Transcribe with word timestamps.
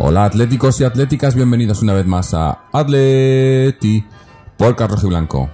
Hola 0.00 0.26
atléticos 0.26 0.80
y 0.80 0.84
atléticas, 0.84 1.34
bienvenidos 1.34 1.82
una 1.82 1.92
vez 1.92 2.06
más 2.06 2.32
a 2.32 2.66
Atleti 2.72 4.06
por 4.56 4.76
Carlos 4.76 5.02
y 5.02 5.08
Blanco. 5.08 5.50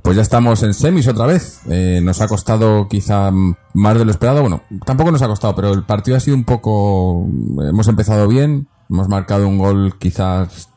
Pues 0.00 0.14
ya 0.14 0.22
estamos 0.22 0.62
en 0.62 0.72
semis 0.72 1.08
otra 1.08 1.26
vez. 1.26 1.60
Eh, 1.68 2.00
nos 2.04 2.20
ha 2.20 2.28
costado 2.28 2.86
quizá 2.88 3.32
más 3.32 3.98
de 3.98 4.04
lo 4.04 4.12
esperado. 4.12 4.42
Bueno, 4.42 4.62
tampoco 4.86 5.10
nos 5.10 5.22
ha 5.22 5.26
costado, 5.26 5.56
pero 5.56 5.72
el 5.72 5.82
partido 5.82 6.16
ha 6.16 6.20
sido 6.20 6.36
un 6.36 6.44
poco... 6.44 7.26
Hemos 7.68 7.88
empezado 7.88 8.28
bien, 8.28 8.68
hemos 8.88 9.08
marcado 9.08 9.48
un 9.48 9.58
gol 9.58 9.98
quizás 9.98 10.68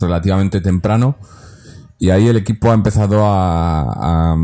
relativamente 0.00 0.60
temprano 0.60 1.16
y 2.00 2.10
ahí 2.10 2.26
el 2.26 2.36
equipo 2.36 2.72
ha 2.72 2.74
empezado 2.74 3.20
a, 3.24 4.36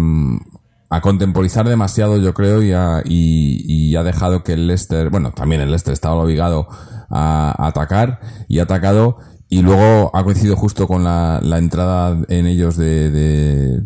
a 0.95 1.01
contemporizar 1.01 1.69
demasiado, 1.69 2.19
yo 2.19 2.35
creo, 2.35 2.63
y 2.63 2.73
ha, 2.73 3.03
y, 3.05 3.97
ha 3.97 4.05
dejado 4.05 4.45
que 4.45 4.53
el 4.53 4.69
Leicester, 4.69 5.11
bueno, 5.11 5.33
también 5.33 5.61
el 5.61 5.71
Leicester 5.71 5.93
estaba 5.93 6.15
obligado 6.15 6.69
a, 7.11 7.67
atacar 7.67 8.21
y 8.49 8.61
ha 8.61 8.63
atacado 8.63 9.17
y 9.49 9.63
luego 9.63 10.13
ha 10.15 10.23
coincidido 10.23 10.55
justo 10.55 10.87
con 10.87 11.03
la, 11.03 11.41
la 11.43 11.59
entrada 11.59 12.17
en 12.29 12.47
ellos 12.47 12.77
de, 12.77 13.11
de 13.11 13.83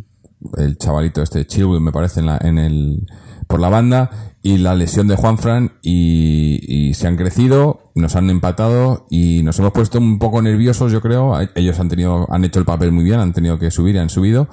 el 0.59 0.79
chavalito 0.79 1.23
este 1.23 1.47
Chilwell 1.47 1.81
me 1.81 1.93
parece 1.93 2.21
en, 2.21 2.27
la, 2.27 2.39
en 2.41 2.59
el 2.59 3.07
por 3.47 3.61
la 3.61 3.71
banda 3.71 4.11
y 4.43 4.59
la 4.59 4.75
lesión 4.75 5.09
de 5.09 5.17
Juanfran 5.17 5.79
y, 5.83 6.61
y 6.69 6.95
se 6.95 7.07
han 7.07 7.17
crecido, 7.17 7.91
nos 7.95 8.17
han 8.17 8.29
empatado 8.29 9.07
y 9.11 9.43
nos 9.43 9.59
hemos 9.59 9.73
puesto 9.73 9.99
un 9.99 10.19
poco 10.19 10.41
nerviosos, 10.43 10.93
yo 10.93 11.01
creo. 11.01 11.37
Ellos 11.55 11.81
han 11.81 11.89
tenido, 11.89 12.27
han 12.31 12.45
hecho 12.45 12.61
el 12.61 12.65
papel 12.65 12.93
muy 12.93 13.05
bien, 13.05 13.19
han 13.19 13.33
tenido 13.33 13.59
que 13.59 13.71
subir 13.71 13.97
y 13.97 13.99
han 13.99 14.11
subido. 14.11 14.49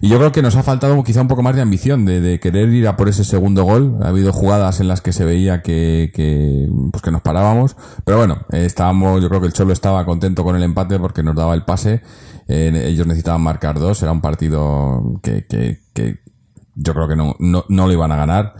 Y 0.00 0.08
yo 0.08 0.18
creo 0.18 0.32
que 0.32 0.42
nos 0.42 0.56
ha 0.56 0.62
faltado 0.62 1.02
quizá 1.02 1.22
un 1.22 1.28
poco 1.28 1.42
más 1.42 1.54
de 1.54 1.62
ambición, 1.62 2.04
de, 2.04 2.38
querer 2.40 2.68
ir 2.68 2.86
a 2.88 2.96
por 2.96 3.08
ese 3.08 3.24
segundo 3.24 3.64
gol. 3.64 3.98
Ha 4.02 4.08
habido 4.08 4.32
jugadas 4.32 4.80
en 4.80 4.88
las 4.88 5.00
que 5.00 5.12
se 5.12 5.24
veía 5.24 5.62
que, 5.62 6.10
que, 6.14 6.68
pues 6.90 7.02
que 7.02 7.10
nos 7.10 7.22
parábamos. 7.22 7.76
Pero 8.04 8.18
bueno, 8.18 8.38
eh, 8.52 8.64
estábamos, 8.64 9.22
yo 9.22 9.28
creo 9.28 9.40
que 9.40 9.46
el 9.46 9.52
Cholo 9.52 9.72
estaba 9.72 10.04
contento 10.04 10.44
con 10.44 10.56
el 10.56 10.62
empate 10.62 10.98
porque 10.98 11.22
nos 11.22 11.34
daba 11.34 11.54
el 11.54 11.64
pase. 11.64 12.02
Eh, 12.48 12.84
ellos 12.86 13.06
necesitaban 13.06 13.40
marcar 13.40 13.78
dos. 13.78 14.02
Era 14.02 14.12
un 14.12 14.20
partido 14.20 15.20
que, 15.22 15.46
que, 15.46 16.20
yo 16.74 16.94
creo 16.94 17.08
que 17.08 17.16
no, 17.16 17.34
no, 17.38 17.64
no 17.68 17.86
lo 17.86 17.92
iban 17.92 18.12
a 18.12 18.16
ganar. 18.16 18.54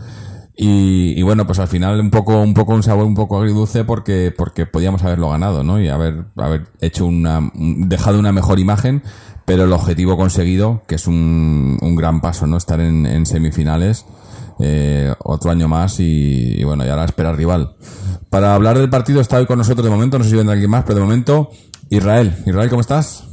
Y, 0.59 1.13
y, 1.15 1.21
bueno, 1.21 1.45
pues 1.45 1.59
al 1.59 1.67
final 1.67 1.99
un 1.99 2.09
poco, 2.09 2.41
un 2.41 2.55
poco 2.55 2.73
un 2.73 2.81
sabor 2.81 3.05
un 3.05 3.13
poco 3.13 3.37
agridulce 3.37 3.83
porque, 3.83 4.33
porque 4.35 4.65
podíamos 4.65 5.03
haberlo 5.03 5.29
ganado, 5.29 5.63
¿no? 5.63 5.79
Y 5.79 5.87
haber, 5.87 6.25
haber 6.35 6.65
hecho 6.81 7.05
una, 7.05 7.51
dejado 7.53 8.17
una 8.17 8.31
mejor 8.31 8.59
imagen, 8.59 9.03
pero 9.47 9.63
el 9.63 9.71
objetivo 9.71 10.17
conseguido, 10.17 10.81
que 10.89 10.95
es 10.95 11.07
un, 11.07 11.77
un 11.81 11.95
gran 11.95 12.19
paso, 12.19 12.45
¿no? 12.47 12.57
Estar 12.57 12.81
en, 12.81 13.25
semifinales, 13.25 14.03
eh, 14.59 15.15
otro 15.23 15.51
año 15.51 15.69
más 15.69 16.01
y, 16.01 16.59
y, 16.59 16.63
bueno, 16.65 16.85
y 16.85 16.89
ahora 16.89 17.05
espera 17.05 17.31
rival. 17.31 17.77
Para 18.29 18.55
hablar 18.55 18.77
del 18.77 18.89
partido 18.89 19.21
está 19.21 19.37
hoy 19.37 19.45
con 19.45 19.57
nosotros 19.57 19.85
de 19.85 19.89
momento, 19.89 20.17
no 20.17 20.25
sé 20.25 20.31
si 20.31 20.35
vendrá 20.35 20.51
alguien 20.51 20.69
más, 20.69 20.83
pero 20.83 20.95
de 20.95 21.05
momento, 21.05 21.49
Israel. 21.89 22.43
Israel, 22.45 22.69
¿cómo 22.69 22.81
estás? 22.81 23.23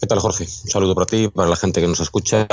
¿Qué 0.00 0.06
tal, 0.06 0.18
Jorge? 0.18 0.44
Un 0.44 0.70
saludo 0.70 0.94
para 0.94 1.04
ti, 1.04 1.28
para 1.28 1.50
la 1.50 1.56
gente 1.56 1.82
que 1.82 1.86
nos 1.86 2.00
escucha. 2.00 2.48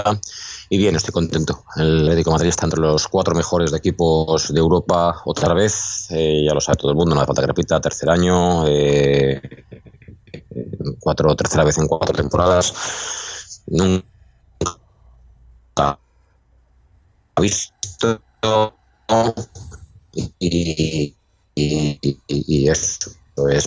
Y 0.70 0.78
bien, 0.78 0.98
estoy 0.98 1.14
contento. 1.14 1.64
El 1.78 2.02
Atlético 2.09 2.32
de 2.32 2.34
Madrid 2.34 2.50
está 2.50 2.66
entre 2.66 2.82
los 2.82 3.08
cuatro 3.08 3.36
mejores 3.36 3.72
de 3.72 3.78
equipos 3.78 4.54
de 4.54 4.59
Europa 4.59 5.22
otra 5.24 5.54
vez. 5.54 6.08
Eh, 6.09 6.44
ya 6.46 6.54
lo 6.54 6.59
sabe 6.59 6.76
todo 6.76 6.92
el 6.92 6.98
mundo, 6.98 7.16
no 7.16 7.22
hace 7.22 7.28
falta 7.28 7.44
que 7.44 7.48
repita. 7.48 7.80
Tercer 7.80 8.09
año, 8.09 8.68
eh, 8.68 9.42
cuatro, 11.00 11.35
tercera 11.35 11.63
vez 11.63 11.78
en 11.78 11.88
cuatro 11.88 12.16
temporadas. 12.16 13.63
Nunca 13.68 14.03
ha 15.75 17.41
visto 17.41 18.22
y, 20.13 20.34
y, 20.40 21.16
y, 21.56 22.22
y 22.28 22.69
eso 22.69 23.12
es 23.50 23.66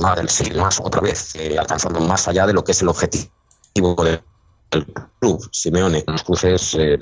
más 0.00 0.16
del 0.16 0.28
siglo 0.28 0.62
más 0.62 0.80
otra 0.80 1.00
vez 1.00 1.36
eh, 1.36 1.56
alcanzando 1.58 2.00
más 2.00 2.26
allá 2.26 2.46
de 2.46 2.52
lo 2.52 2.64
que 2.64 2.72
es 2.72 2.82
el 2.82 2.88
objetivo 2.88 3.94
del 4.04 4.22
club 5.20 5.48
Simeone 5.52 6.04
unos 6.06 6.24
cruces 6.24 6.74
eh, 6.78 6.98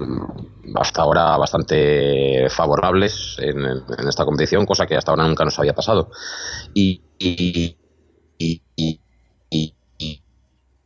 hasta 0.74 1.02
ahora 1.02 1.36
bastante 1.38 2.48
favorables 2.50 3.36
en, 3.38 3.64
esta 4.06 4.26
competición 4.26 4.66
cosa 4.66 4.86
que 4.86 4.96
hasta 4.96 5.12
ahora 5.12 5.26
nunca 5.26 5.44
nos 5.44 5.58
había 5.58 5.74
pasado 5.74 6.10
y, 6.74 7.00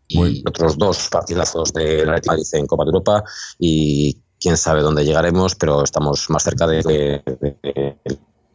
y 0.09 0.43
otros 0.47 0.79
dos 0.79 1.09
partidazos 1.11 1.73
de 1.73 2.05
la 2.05 2.21
Madrid 2.27 2.47
en 2.53 2.67
Copa 2.67 2.85
de 2.85 2.89
Europa 2.89 3.25
y 3.59 4.17
quién 4.41 4.57
sabe 4.57 4.83
dónde 4.83 5.05
llegaremos, 5.05 5.55
pero 5.55 5.83
estamos 5.83 6.31
más 6.31 6.43
cerca 6.43 6.67
de, 6.67 6.83
de, 6.83 7.23
de, 7.63 7.97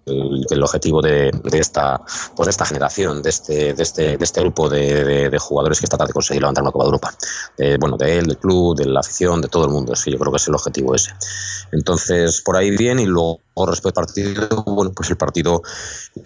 el, 0.06 0.46
el, 0.50 0.64
objetivo 0.64 1.02
de, 1.02 1.32
de, 1.44 1.60
esta 1.60 2.02
pues 2.36 2.48
de 2.48 2.52
esta 2.52 2.66
generación, 2.66 3.22
de 3.22 3.30
este, 3.30 3.74
de 3.74 3.84
este, 3.84 4.18
de 4.18 4.24
este 4.24 4.42
grupo 4.42 4.70
de, 4.70 5.30
de, 5.30 5.40
jugadores 5.40 5.80
que 5.80 5.88
trata 5.88 6.06
de 6.06 6.14
conseguir 6.14 6.42
levantar 6.42 6.64
una 6.64 6.72
Copa 6.72 6.86
de 6.86 6.88
Europa. 6.88 7.14
De, 7.58 7.78
bueno, 7.78 7.98
de 7.98 8.18
él, 8.18 8.28
del 8.28 8.38
club, 8.38 8.76
de 8.78 8.86
la 8.86 9.00
afición, 9.00 9.42
de 9.42 9.48
todo 9.48 9.66
el 9.66 9.72
mundo. 9.72 9.96
Sí, 9.96 10.12
yo 10.12 10.20
creo 10.20 10.32
que 10.32 10.38
es 10.38 10.48
el 10.48 10.56
objetivo 10.56 10.96
ese. 10.96 11.12
Entonces, 11.72 12.42
por 12.42 12.58
ahí 12.58 12.76
bien, 12.76 13.00
y 13.00 13.06
luego 13.06 13.40
respecto 13.66 14.00
al 14.00 14.08
partido, 14.08 14.64
bueno, 14.66 14.92
pues 14.94 15.10
el 15.10 15.18
partido 15.18 15.62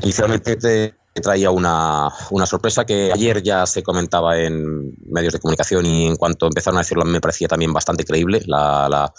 inicialmente 0.01 0.95
traía 1.21 1.51
una, 1.51 2.09
una, 2.31 2.45
sorpresa 2.45 2.85
que 2.85 3.11
ayer 3.11 3.41
ya 3.43 3.65
se 3.65 3.83
comentaba 3.83 4.37
en 4.39 4.93
medios 5.05 5.33
de 5.33 5.39
comunicación 5.39 5.85
y 5.85 6.07
en 6.07 6.15
cuanto 6.15 6.47
empezaron 6.47 6.77
a 6.77 6.81
decirlo 6.81 7.05
me 7.05 7.21
parecía 7.21 7.47
también 7.47 7.73
bastante 7.73 8.03
creíble 8.03 8.41
la, 8.45 8.87
la, 8.89 9.13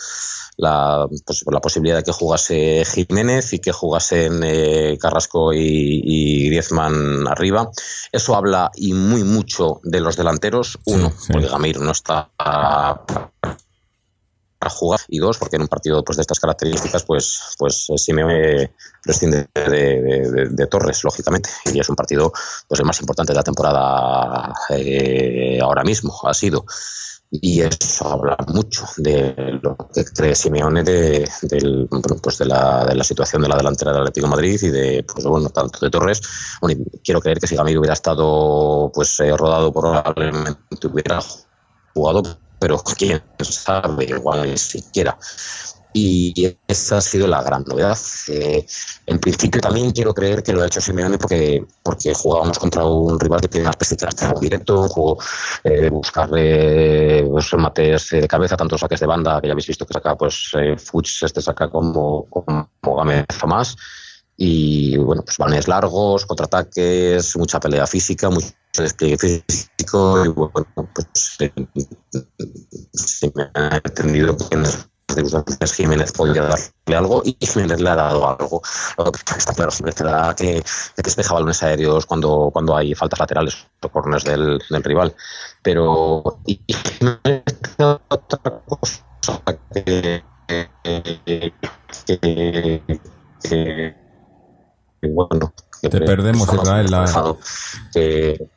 la, 0.56 1.06
pues, 1.24 1.44
la 1.50 1.60
posibilidad 1.60 1.96
de 1.96 2.02
que 2.02 2.12
jugase 2.12 2.84
Jiménez 2.84 3.52
y 3.52 3.60
que 3.60 3.72
jugasen 3.72 4.40
eh, 4.44 4.98
Carrasco 5.00 5.52
y, 5.52 6.02
y 6.04 6.46
Griezmann 6.48 7.26
arriba. 7.28 7.70
Eso 8.12 8.34
habla 8.34 8.70
y 8.74 8.92
muy 8.92 9.24
mucho 9.24 9.80
de 9.84 10.00
los 10.00 10.16
delanteros. 10.16 10.78
Uno, 10.84 11.10
sí, 11.10 11.16
sí. 11.26 11.32
porque 11.32 11.48
Gamir 11.48 11.80
no 11.80 11.92
está 11.92 12.30
a 14.60 14.70
jugar. 14.70 15.00
Y 15.08 15.18
dos 15.18 15.38
porque 15.38 15.56
en 15.56 15.62
un 15.62 15.68
partido 15.68 16.04
pues 16.04 16.16
de 16.16 16.22
estas 16.22 16.40
características 16.40 17.04
pues 17.04 17.54
pues 17.58 17.86
Simeone 17.96 18.74
prescinde 19.02 19.48
de, 19.54 19.70
de, 19.70 20.30
de, 20.30 20.48
de, 20.50 20.66
Torres 20.66 21.04
lógicamente. 21.04 21.50
Y 21.66 21.78
es 21.78 21.88
un 21.88 21.96
partido 21.96 22.32
pues 22.66 22.80
el 22.80 22.86
más 22.86 23.00
importante 23.00 23.32
de 23.32 23.36
la 23.36 23.42
temporada 23.42 24.54
eh, 24.70 25.58
ahora 25.62 25.84
mismo 25.84 26.18
ha 26.24 26.34
sido. 26.34 26.64
Y 27.30 27.60
eso 27.60 28.08
habla 28.08 28.38
mucho 28.48 28.86
de 28.96 29.58
lo 29.62 29.76
que 29.92 30.02
cree 30.06 30.34
Simeone 30.34 30.82
de, 30.82 31.28
del, 31.42 31.86
pues 32.22 32.38
de, 32.38 32.46
la, 32.46 32.86
de 32.86 32.94
la 32.94 33.04
situación 33.04 33.42
de 33.42 33.48
la 33.48 33.56
delantera 33.56 33.92
del 33.92 34.00
Atlético 34.00 34.28
Madrid 34.28 34.58
y 34.62 34.70
de 34.70 35.04
pues 35.04 35.26
bueno 35.26 35.50
tanto 35.50 35.78
de 35.80 35.90
Torres. 35.90 36.22
Bueno, 36.62 36.82
quiero 37.04 37.20
creer 37.20 37.38
que 37.38 37.46
si 37.46 37.54
Gamiro 37.54 37.80
hubiera 37.80 37.92
estado 37.92 38.90
pues 38.94 39.20
eh, 39.20 39.36
rodado 39.36 39.70
probablemente 39.72 40.86
hubiera 40.86 41.20
jugado 41.92 42.22
pero 42.58 42.78
quién 42.78 43.22
sabe, 43.40 44.04
igual 44.04 44.50
ni 44.50 44.58
siquiera. 44.58 45.16
Y 45.92 46.56
esa 46.68 46.98
ha 46.98 47.00
sido 47.00 47.26
la 47.26 47.42
gran 47.42 47.64
novedad. 47.66 47.98
Eh, 48.28 48.64
en 49.06 49.18
principio 49.18 49.60
también 49.60 49.90
quiero 49.90 50.12
creer 50.12 50.42
que 50.42 50.52
lo 50.52 50.62
ha 50.62 50.66
hecho 50.66 50.80
Simeone 50.80 51.18
porque, 51.18 51.64
porque 51.82 52.12
jugábamos 52.14 52.58
contra 52.58 52.84
un 52.84 53.18
rival 53.18 53.40
que 53.40 53.48
tiene 53.48 53.64
una 53.64 53.70
especie 53.70 53.96
de 53.96 54.40
directo, 54.40 54.82
un 54.82 54.88
juego 54.88 55.18
eh, 55.64 55.80
de 55.82 55.90
buscarle 55.90 57.24
pues, 57.28 57.52
mates 57.54 58.10
de 58.10 58.28
cabeza, 58.28 58.56
tantos 58.56 58.80
saques 58.80 59.00
de 59.00 59.06
banda, 59.06 59.40
que 59.40 59.48
ya 59.48 59.52
habéis 59.52 59.66
visto 59.66 59.86
que 59.86 59.94
saca 59.94 60.14
pues 60.14 60.50
eh, 60.54 60.76
Fuchs 60.76 61.22
este 61.22 61.40
saca 61.40 61.70
como, 61.70 62.26
como 62.28 62.96
Gámez 62.96 63.26
más 63.46 63.76
y 64.40 64.96
bueno, 64.96 65.22
pues 65.24 65.36
balones 65.36 65.66
largos, 65.66 66.24
contraataques, 66.24 67.36
mucha 67.36 67.58
pelea 67.58 67.88
física, 67.88 68.30
mucho 68.30 68.46
despliegue 68.82 69.16
físico 69.18 70.24
y 70.24 70.28
bueno, 70.28 70.66
pues 70.94 71.36
eh, 71.40 71.52
sí 72.94 73.32
me 73.34 73.50
ha 73.54 73.76
entendido 73.82 74.36
que 74.36 74.54
en 74.54 74.62
las 74.62 74.88
circunstancias 75.14 75.72
Jiménez 75.72 76.12
podía 76.12 76.42
darle 76.42 76.96
algo 76.96 77.22
y 77.24 77.36
Jiménez 77.44 77.80
le 77.80 77.90
ha 77.90 77.94
dado 77.96 78.28
algo. 78.28 78.62
Lo 78.98 79.10
que 79.12 79.20
está 79.36 79.54
claro, 79.54 79.70
Jiménez 79.70 79.94
te 79.96 80.04
da 80.04 80.34
que, 80.36 80.62
que 80.96 81.02
despeja 81.02 81.34
balones 81.34 81.62
aéreos 81.62 82.06
cuando, 82.06 82.50
cuando 82.52 82.76
hay 82.76 82.94
faltas 82.94 83.18
laterales 83.18 83.66
o 83.82 83.88
corners 83.88 84.24
del, 84.24 84.60
del 84.68 84.84
rival. 84.84 85.14
Pero 85.62 86.22
y, 86.46 86.60
Jiménez 86.68 87.42
otra 87.78 88.62
cosa 88.66 89.02
que, 89.74 90.22
que, 90.46 90.68
que 90.84 91.52
que, 92.06 93.94
que 95.00 95.08
bueno. 95.08 95.52
Te 95.80 96.00
perdemos, 96.00 96.52
Israel, 96.52 96.90
la- 96.90 97.36
que- 97.92 98.50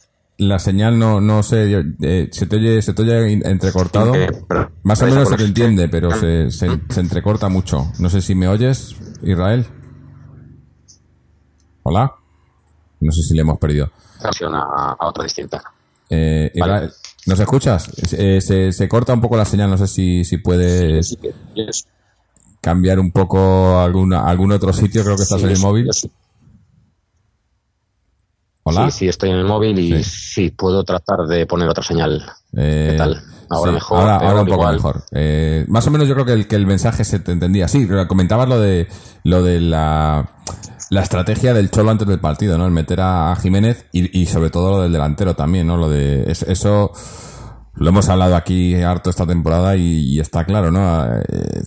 La 0.44 0.58
señal 0.58 0.98
no, 0.98 1.22
no 1.22 1.44
sé, 1.44 1.70
yo- 1.70 1.82
eh, 2.02 2.28
se 2.32 2.48
te 2.48 2.56
oye, 2.56 2.82
se 2.82 2.94
te 2.94 3.04
oye 3.04 3.32
entrecortado. 3.48 4.12
pero- 4.48 4.72
Más 4.82 5.00
o 5.04 5.06
menos 5.06 5.30
se 5.30 5.36
te 5.38 5.44
entiende, 5.44 5.88
pero 5.88 6.10
se, 6.12 6.50
se, 6.50 6.68
se 6.90 7.00
entrecorta 7.00 7.48
mucho. 7.48 7.92
No 8.00 8.10
sé 8.10 8.24
si 8.24 8.34
me 8.34 8.48
oyes, 8.48 8.96
Israel. 9.22 9.68
Hola. 11.84 12.12
No 13.02 13.12
sé 13.12 13.22
si 13.22 13.36
le 13.36 13.42
hemos 13.42 13.60
perdido. 13.60 13.92
a, 14.24 14.96
a 15.00 15.08
otra 15.08 15.24
distinta. 15.26 15.62
Eh, 16.10 16.52
Israel, 16.56 16.92
¿nos 17.28 17.40
escuchas? 17.40 17.90
Eh, 18.14 18.42
se, 18.42 18.72
se 18.72 18.90
corta 18.90 19.14
un 19.14 19.22
poco 19.22 19.38
la 19.38 19.46
señal, 19.46 19.70
no 19.70 19.78
sé 19.78 19.86
si, 19.88 20.24
si 20.26 20.38
puedes 20.38 21.10
Sí, 21.10 21.18
cambiar 22.62 23.00
un 23.00 23.12
poco 23.12 23.80
alguna, 23.80 24.26
algún 24.28 24.52
otro 24.52 24.74
sitio, 24.74 25.04
creo 25.04 25.16
que 25.18 25.24
estás 25.24 25.44
en 25.44 25.50
el 25.52 25.60
móvil. 25.60 25.88
sí. 25.94 26.10
Hola. 28.72 28.92
Sí, 28.92 29.00
sí, 29.00 29.08
estoy 29.08 29.30
en 29.30 29.38
el 29.38 29.46
móvil 29.46 29.78
y 29.80 30.04
Sí. 30.04 30.10
sí, 30.10 30.50
puedo 30.52 30.84
tratar 30.84 31.28
de 31.28 31.46
poner 31.46 31.70
otra 31.70 31.84
señal. 31.84 32.24
Eh, 32.58 32.90
¿Qué 32.92 32.98
tal? 32.98 33.22
Ahora 33.50 33.72
sí, 33.72 33.76
mejor, 33.76 34.00
Ahora, 34.10 34.42
un 34.42 34.46
poco 34.48 34.54
igual. 34.62 34.76
mejor. 34.76 35.04
Eh, 35.12 35.66
más 35.68 35.86
o 35.88 35.92
menos 35.92 36.08
yo 36.08 36.14
creo 36.14 36.26
que 36.26 36.34
el, 36.34 36.48
que 36.48 36.56
el 36.56 36.66
mensaje 36.66 37.04
se 37.04 37.20
te 37.20 37.32
entendía. 37.34 37.68
Sí, 37.68 37.88
comentabas 38.08 38.48
lo 38.48 38.60
de 38.60 38.88
lo 39.24 39.44
de 39.44 39.60
la, 39.60 40.32
la 40.90 41.02
estrategia 41.02 41.54
del 41.54 41.70
Cholo 41.70 41.92
antes 41.92 42.08
del 42.08 42.20
partido, 42.20 42.58
¿no? 42.58 42.66
El 42.66 42.72
meter 42.72 43.02
a, 43.02 43.32
a 43.32 43.36
Jiménez 43.36 43.86
y, 43.92 44.18
y 44.22 44.26
sobre 44.28 44.50
todo 44.52 44.72
lo 44.72 44.82
del 44.82 44.94
delantero 44.94 45.36
también, 45.36 45.68
¿no? 45.68 45.76
Lo 45.78 45.90
de 45.90 46.32
es- 46.32 46.44
eso 46.44 46.92
lo 47.74 47.90
hemos 47.90 48.08
hablado 48.10 48.36
aquí 48.36 48.76
harto 48.82 49.10
esta 49.10 49.26
temporada 49.26 49.76
y, 49.78 50.14
y 50.14 50.20
está 50.20 50.46
claro, 50.46 50.72
¿no? 50.72 51.06
Eh, 51.18 51.64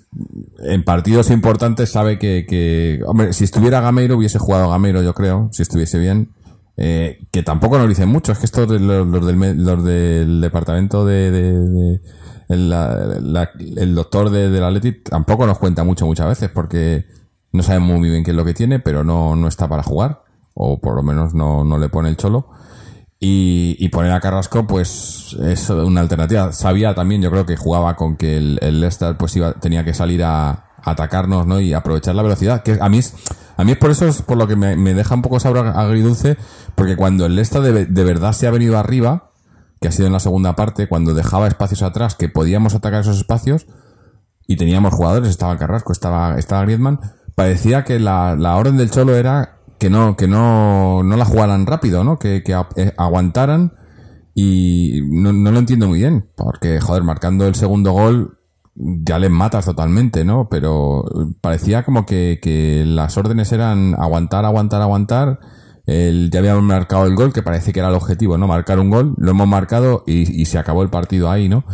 en 0.64 0.84
partidos 0.84 1.30
importantes 1.30 1.90
sabe 1.92 2.18
que, 2.18 2.46
que, 2.48 3.00
hombre, 3.06 3.32
si 3.34 3.44
estuviera 3.44 3.80
Gameiro 3.80 4.16
hubiese 4.16 4.38
jugado 4.38 4.70
Gameiro, 4.70 5.02
yo 5.02 5.12
creo, 5.14 5.48
si 5.52 5.62
estuviese 5.62 5.98
bien. 5.98 6.30
Eh, 6.76 7.24
que 7.30 7.42
tampoco 7.42 7.78
nos 7.78 7.88
dicen 7.88 8.08
mucho, 8.08 8.32
es 8.32 8.38
que 8.38 8.46
estos 8.46 8.68
los, 8.68 9.06
los 9.06 9.26
del, 9.26 10.40
departamento 10.40 11.04
de, 11.04 12.00
el, 12.48 13.94
doctor 13.94 14.30
de, 14.30 14.50
del 14.50 14.64
Athletic 14.64 15.08
tampoco 15.08 15.46
nos 15.46 15.58
cuenta 15.58 15.84
mucho 15.84 16.04
muchas 16.04 16.26
veces 16.26 16.50
porque 16.50 17.06
no 17.52 17.62
sabemos 17.62 17.98
muy 17.98 18.10
bien 18.10 18.24
qué 18.24 18.32
es 18.32 18.36
lo 18.36 18.44
que 18.44 18.54
tiene, 18.54 18.80
pero 18.80 19.04
no, 19.04 19.36
no 19.36 19.46
está 19.46 19.68
para 19.68 19.84
jugar, 19.84 20.24
o 20.54 20.80
por 20.80 20.96
lo 20.96 21.04
menos 21.04 21.32
no, 21.32 21.64
no 21.64 21.78
le 21.78 21.88
pone 21.88 22.08
el 22.08 22.16
cholo. 22.16 22.48
Y, 23.26 23.88
poner 23.88 24.12
a 24.12 24.20
Carrasco, 24.20 24.66
pues 24.66 25.34
es 25.40 25.70
una 25.70 26.02
alternativa. 26.02 26.52
Sabía 26.52 26.94
también, 26.94 27.22
yo 27.22 27.30
creo 27.30 27.46
que 27.46 27.56
jugaba 27.56 27.96
con 27.96 28.16
que 28.16 28.36
el, 28.36 28.58
el 28.60 28.82
Leicester 28.82 29.16
pues 29.16 29.34
iba, 29.36 29.54
tenía 29.54 29.82
que 29.82 29.94
salir 29.94 30.22
a 30.22 30.73
atacarnos, 30.84 31.46
¿no? 31.46 31.60
Y 31.60 31.72
aprovechar 31.72 32.14
la 32.14 32.22
velocidad. 32.22 32.62
Que 32.62 32.78
a 32.80 32.88
mí 32.88 32.98
es, 32.98 33.14
a 33.56 33.64
mí 33.64 33.72
es 33.72 33.78
por 33.78 33.90
eso 33.90 34.06
es 34.06 34.22
por 34.22 34.36
lo 34.36 34.46
que 34.46 34.56
me, 34.56 34.76
me 34.76 34.94
deja 34.94 35.14
un 35.14 35.22
poco 35.22 35.40
sabor 35.40 35.66
agridulce, 35.66 36.36
porque 36.74 36.96
cuando 36.96 37.26
el 37.26 37.36
Leicester 37.36 37.62
de, 37.62 37.86
de 37.86 38.04
verdad 38.04 38.32
se 38.32 38.46
ha 38.46 38.50
venido 38.50 38.78
arriba, 38.78 39.32
que 39.80 39.88
ha 39.88 39.92
sido 39.92 40.06
en 40.06 40.12
la 40.12 40.20
segunda 40.20 40.56
parte, 40.56 40.88
cuando 40.88 41.14
dejaba 41.14 41.48
espacios 41.48 41.82
atrás, 41.82 42.14
que 42.14 42.28
podíamos 42.28 42.74
atacar 42.74 43.00
esos 43.00 43.18
espacios, 43.18 43.66
y 44.46 44.56
teníamos 44.56 44.94
jugadores, 44.94 45.30
estaba 45.30 45.56
Carrasco, 45.56 45.92
estaba, 45.92 46.38
estaba 46.38 46.62
Griezmann, 46.62 47.00
parecía 47.34 47.84
que 47.84 47.98
la, 47.98 48.36
la 48.36 48.56
orden 48.56 48.76
del 48.76 48.90
Cholo 48.90 49.16
era 49.16 49.58
que 49.78 49.90
no, 49.90 50.16
que 50.16 50.28
no, 50.28 51.02
no 51.02 51.16
la 51.16 51.24
jugaran 51.24 51.66
rápido, 51.66 52.04
¿no? 52.04 52.18
Que, 52.18 52.42
que 52.42 52.52
eh, 52.76 52.94
aguantaran 52.96 53.72
y 54.34 55.00
no, 55.10 55.32
no 55.32 55.50
lo 55.50 55.58
entiendo 55.58 55.88
muy 55.88 55.98
bien, 55.98 56.30
porque, 56.36 56.80
joder, 56.80 57.02
marcando 57.02 57.46
el 57.46 57.54
segundo 57.54 57.92
gol 57.92 58.38
ya 58.76 59.18
les 59.18 59.30
matas 59.30 59.64
totalmente, 59.64 60.24
¿no? 60.24 60.48
Pero 60.48 61.04
parecía 61.40 61.84
como 61.84 62.06
que, 62.06 62.38
que 62.42 62.84
las 62.86 63.16
órdenes 63.16 63.52
eran 63.52 63.94
aguantar, 63.98 64.44
aguantar, 64.44 64.82
aguantar. 64.82 65.38
El, 65.86 66.30
ya 66.30 66.38
habíamos 66.38 66.62
marcado 66.62 67.04
el 67.06 67.14
gol, 67.14 67.32
que 67.32 67.42
parece 67.42 67.72
que 67.72 67.80
era 67.80 67.88
el 67.88 67.94
objetivo, 67.94 68.38
¿no? 68.38 68.46
Marcar 68.46 68.78
un 68.80 68.90
gol, 68.90 69.14
lo 69.18 69.30
hemos 69.32 69.46
marcado 69.46 70.02
y, 70.06 70.40
y 70.40 70.46
se 70.46 70.58
acabó 70.58 70.82
el 70.82 70.88
partido 70.90 71.30
ahí, 71.30 71.48
¿no? 71.48 71.64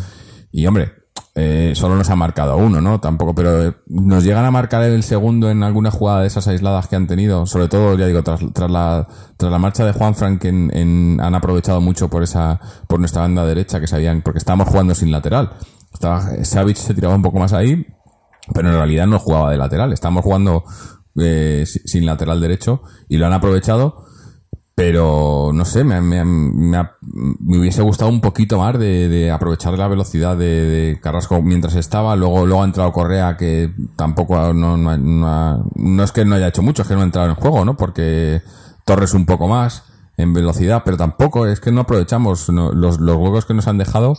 Y 0.50 0.67
hombre, 0.67 0.93
eh, 1.37 1.75
solo 1.76 1.94
nos 1.94 2.11
ha 2.11 2.17
marcado 2.17 2.56
uno, 2.56 2.81
¿no? 2.81 2.99
Tampoco, 3.00 3.37
pero 3.37 3.69
eh, 3.69 3.76
nos 3.87 4.25
llegan 4.25 4.44
a 4.44 4.50
marcar 4.50 4.82
el 4.82 5.05
segundo 5.05 5.49
en 5.49 5.62
alguna 5.62 5.93
jugada 5.93 6.23
de 6.23 6.26
esas 6.26 6.49
aisladas 6.49 6.88
que 6.88 6.97
han 6.97 7.06
tenido, 7.06 7.47
sobre 7.47 7.69
todo, 7.69 7.97
ya 7.97 8.06
digo, 8.08 8.25
tras, 8.25 8.41
tras 8.52 8.69
la, 8.70 9.06
tras 9.37 9.52
la 9.52 9.58
marcha 9.58 9.85
de 9.87 9.93
Juan 9.93 10.17
Frank 10.17 10.44
en, 10.44 10.70
en- 10.76 11.20
han 11.23 11.35
aprovechado 11.37 11.81
mucho 11.81 12.11
por 12.11 12.25
esa, 12.25 12.58
por 12.88 12.99
nuestra 12.99 13.23
banda 13.23 13.47
derecha 13.47 13.79
que 13.81 13.87
sabían, 13.87 14.23
porque 14.23 14.38
estábamos 14.38 14.69
jugando 14.69 14.94
sin 14.97 15.12
lateral. 15.12 15.50
Estaba, 15.92 16.22
se 16.44 16.94
tiraba 16.94 17.14
un 17.14 17.22
poco 17.22 17.38
más 17.38 17.52
ahí, 17.52 17.87
pero 18.54 18.69
en 18.69 18.75
realidad 18.75 19.06
no 19.06 19.19
jugaba 19.19 19.50
de 19.50 19.58
lateral, 19.58 19.92
estábamos 19.92 20.25
jugando 20.25 20.64
eh, 21.16 21.64
si- 21.66 21.81
sin 21.87 22.06
lateral 22.06 22.40
derecho 22.40 22.82
y 23.08 23.16
lo 23.16 23.26
han 23.26 23.32
aprovechado 23.32 24.04
pero 24.75 25.50
no 25.52 25.64
sé, 25.66 25.84
me, 25.84 26.00
me- 26.00 26.25
me 26.25 26.78
me 27.02 27.58
hubiese 27.58 27.82
gustado 27.82 28.10
un 28.10 28.22
poquito 28.22 28.58
más 28.58 28.78
de, 28.78 29.31
aprovechar 29.31 29.76
la 29.76 29.88
velocidad 29.88 30.38
de, 30.38 30.98
Carrasco 31.02 31.42
mientras 31.42 31.75
estaba. 31.75 32.16
Luego, 32.16 32.46
luego 32.46 32.62
ha 32.62 32.64
entrado 32.66 32.90
Correa, 32.92 33.37
que 33.37 33.75
tampoco 33.96 34.54
no, 34.54 34.78
no, 34.78 34.96
no 35.75 36.02
es 36.02 36.12
que 36.12 36.25
no 36.25 36.34
haya 36.37 36.48
hecho 36.48 36.62
mucho, 36.62 36.81
es 36.81 36.88
que 36.88 36.94
no 36.94 37.00
ha 37.02 37.04
entrado 37.04 37.28
en 37.28 37.34
juego, 37.34 37.64
¿no? 37.66 37.76
Porque 37.76 38.40
Torres 38.87 39.12
un 39.12 39.26
poco 39.26 39.48
más 39.48 39.82
en 40.16 40.32
velocidad, 40.32 40.81
pero 40.82 40.96
tampoco 40.96 41.46
es 41.46 41.60
que 41.60 41.72
no 41.72 41.82
aprovechamos 41.82 42.48
los, 42.48 43.00
los 43.00 43.16
huecos 43.16 43.44
que 43.44 43.52
nos 43.54 43.69
han 43.69 43.76
dejado. 43.76 44.14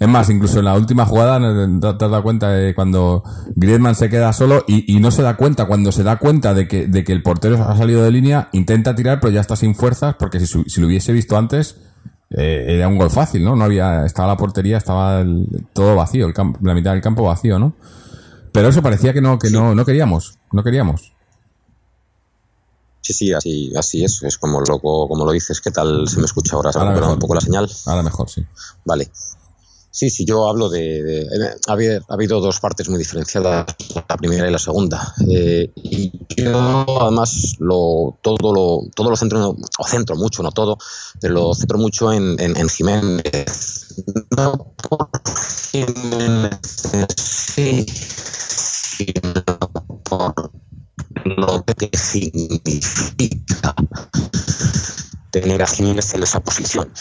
Es 0.00 0.06
más, 0.08 0.30
incluso 0.30 0.60
en 0.60 0.66
la 0.66 0.74
última 0.76 1.04
jugada 1.06 1.40
te, 1.40 1.86
has 1.88 1.98
dado 1.98 2.22
cuenta 2.22 2.50
de 2.50 2.72
cuando 2.74 3.24
Griezmann 3.56 3.96
se 3.96 4.08
queda 4.08 4.32
solo 4.32 4.64
y, 4.68 4.94
y 4.96 5.00
no 5.00 5.10
se 5.10 5.22
da 5.22 5.36
cuenta, 5.36 5.66
cuando 5.66 5.90
se 5.90 6.04
da 6.04 6.18
cuenta 6.18 6.54
de 6.54 6.68
que, 6.68 6.86
de 6.86 7.02
que 7.02 7.12
el 7.12 7.22
portero 7.22 7.60
ha 7.68 7.76
salido 7.76 8.04
de 8.04 8.12
línea, 8.12 8.48
intenta 8.52 8.94
tirar 8.94 9.18
pero 9.20 9.32
ya 9.32 9.40
está 9.40 9.56
sin 9.56 9.74
fuerzas 9.74 10.14
porque 10.16 10.38
si, 10.38 10.46
si 10.46 10.80
lo 10.80 10.86
hubiese 10.86 11.12
visto 11.12 11.36
antes 11.36 11.76
eh, 12.30 12.66
era 12.68 12.86
un 12.86 12.96
gol 12.96 13.10
fácil, 13.10 13.42
¿no? 13.42 13.56
No 13.56 13.64
había, 13.64 14.06
estaba 14.06 14.28
la 14.28 14.36
portería, 14.36 14.76
estaba 14.76 15.20
el- 15.20 15.66
todo 15.72 15.96
vacío, 15.96 16.26
el 16.26 16.32
campo, 16.34 16.60
la 16.62 16.74
mitad 16.74 16.92
del 16.92 17.00
campo 17.00 17.24
vacío, 17.24 17.58
¿no? 17.58 17.74
Pero 18.52 18.68
eso 18.68 18.82
parecía 18.82 19.12
que 19.12 19.20
no, 19.20 19.38
que 19.38 19.50
no, 19.50 19.74
no 19.74 19.84
queríamos, 19.84 20.38
no 20.52 20.62
queríamos. 20.62 21.12
Sí, 23.00 23.14
sí, 23.14 23.32
así, 23.32 23.72
así 23.74 24.04
es. 24.04 24.22
Es 24.22 24.36
como 24.36 24.60
lo, 24.60 24.78
como 24.80 25.24
lo 25.24 25.32
dices. 25.32 25.60
¿Qué 25.62 25.70
tal 25.70 26.06
se 26.08 26.18
me 26.18 26.26
escucha 26.26 26.56
ahora? 26.56 26.72
¿Se 26.72 26.78
ha 26.78 26.82
un 26.82 27.18
poco 27.18 27.34
la 27.34 27.40
señal? 27.40 27.70
Ahora 27.86 28.02
mejor, 28.02 28.28
sí. 28.28 28.44
Vale. 28.84 29.10
Sí, 29.90 30.10
sí, 30.10 30.24
yo 30.26 30.48
hablo 30.48 30.68
de... 30.68 31.26
ha, 31.66 31.72
habido, 31.72 32.00
ha 32.08 32.14
habido 32.14 32.40
dos 32.40 32.60
partes 32.60 32.88
muy 32.88 32.98
diferenciadas, 32.98 33.66
la 34.08 34.16
primera 34.16 34.48
y 34.48 34.52
la 34.52 34.58
segunda. 34.58 35.14
Eh, 35.30 35.72
y 35.76 36.12
yo, 36.36 37.02
además, 37.02 37.56
lo, 37.58 38.18
todo, 38.22 38.52
lo, 38.52 38.82
todo 38.94 39.10
lo 39.10 39.16
centro, 39.16 39.56
o 39.78 39.84
centro 39.86 40.16
mucho, 40.16 40.42
no 40.42 40.52
todo, 40.52 40.76
pero 41.20 41.34
lo 41.34 41.54
centro 41.54 41.78
mucho 41.78 42.12
en, 42.12 42.38
en, 42.38 42.68
Jiménez. 42.68 43.86
No 44.36 44.74
por 44.88 45.08
Jiménez 45.72 46.58
sí, 47.16 47.86
sino 47.88 49.42
por 50.04 50.52
lo 51.24 51.64
que 51.64 51.90
significa 51.96 53.74
tener 55.30 55.62
a 55.62 55.66
Jiménez 55.66 56.14
en 56.14 56.22
esa 56.22 56.40
posición. 56.40 56.92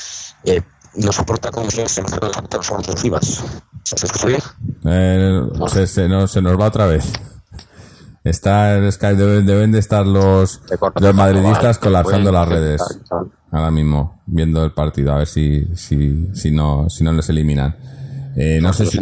Eh, 0.45 0.61
si 0.97 1.85
se 1.87 2.01
nos 2.01 2.37
aporta 2.37 2.57
los 2.87 3.03
Rivas. 3.03 3.43
¿Se 3.83 4.05
escucha 4.05 4.27
bien? 4.27 4.41
Eh, 4.85 5.41
se, 5.67 5.87
se 5.87 6.07
nos, 6.09 6.31
se 6.31 6.41
nos 6.41 6.59
va 6.59 6.67
otra 6.67 6.85
vez. 6.87 7.11
Está 8.23 8.75
en 8.75 8.91
Skype, 8.91 9.15
deben, 9.15 9.45
deben 9.45 9.71
de 9.71 9.79
estar 9.79 10.05
los, 10.05 10.61
los 10.99 11.15
madridistas 11.15 11.77
colapsando 11.77 12.31
las 12.31 12.47
redes 12.47 12.81
ahora 13.51 13.71
mismo, 13.71 14.21
viendo 14.25 14.63
el 14.65 14.73
partido, 14.73 15.13
a 15.13 15.19
ver 15.19 15.27
si, 15.27 15.65
si, 15.75 16.35
si 16.35 16.51
no, 16.51 16.89
si 16.89 17.03
no 17.03 17.13
les 17.13 17.29
eliminan. 17.29 17.75
Eh, 18.35 18.59
no 18.61 18.73
sé 18.73 18.85
si 18.85 18.99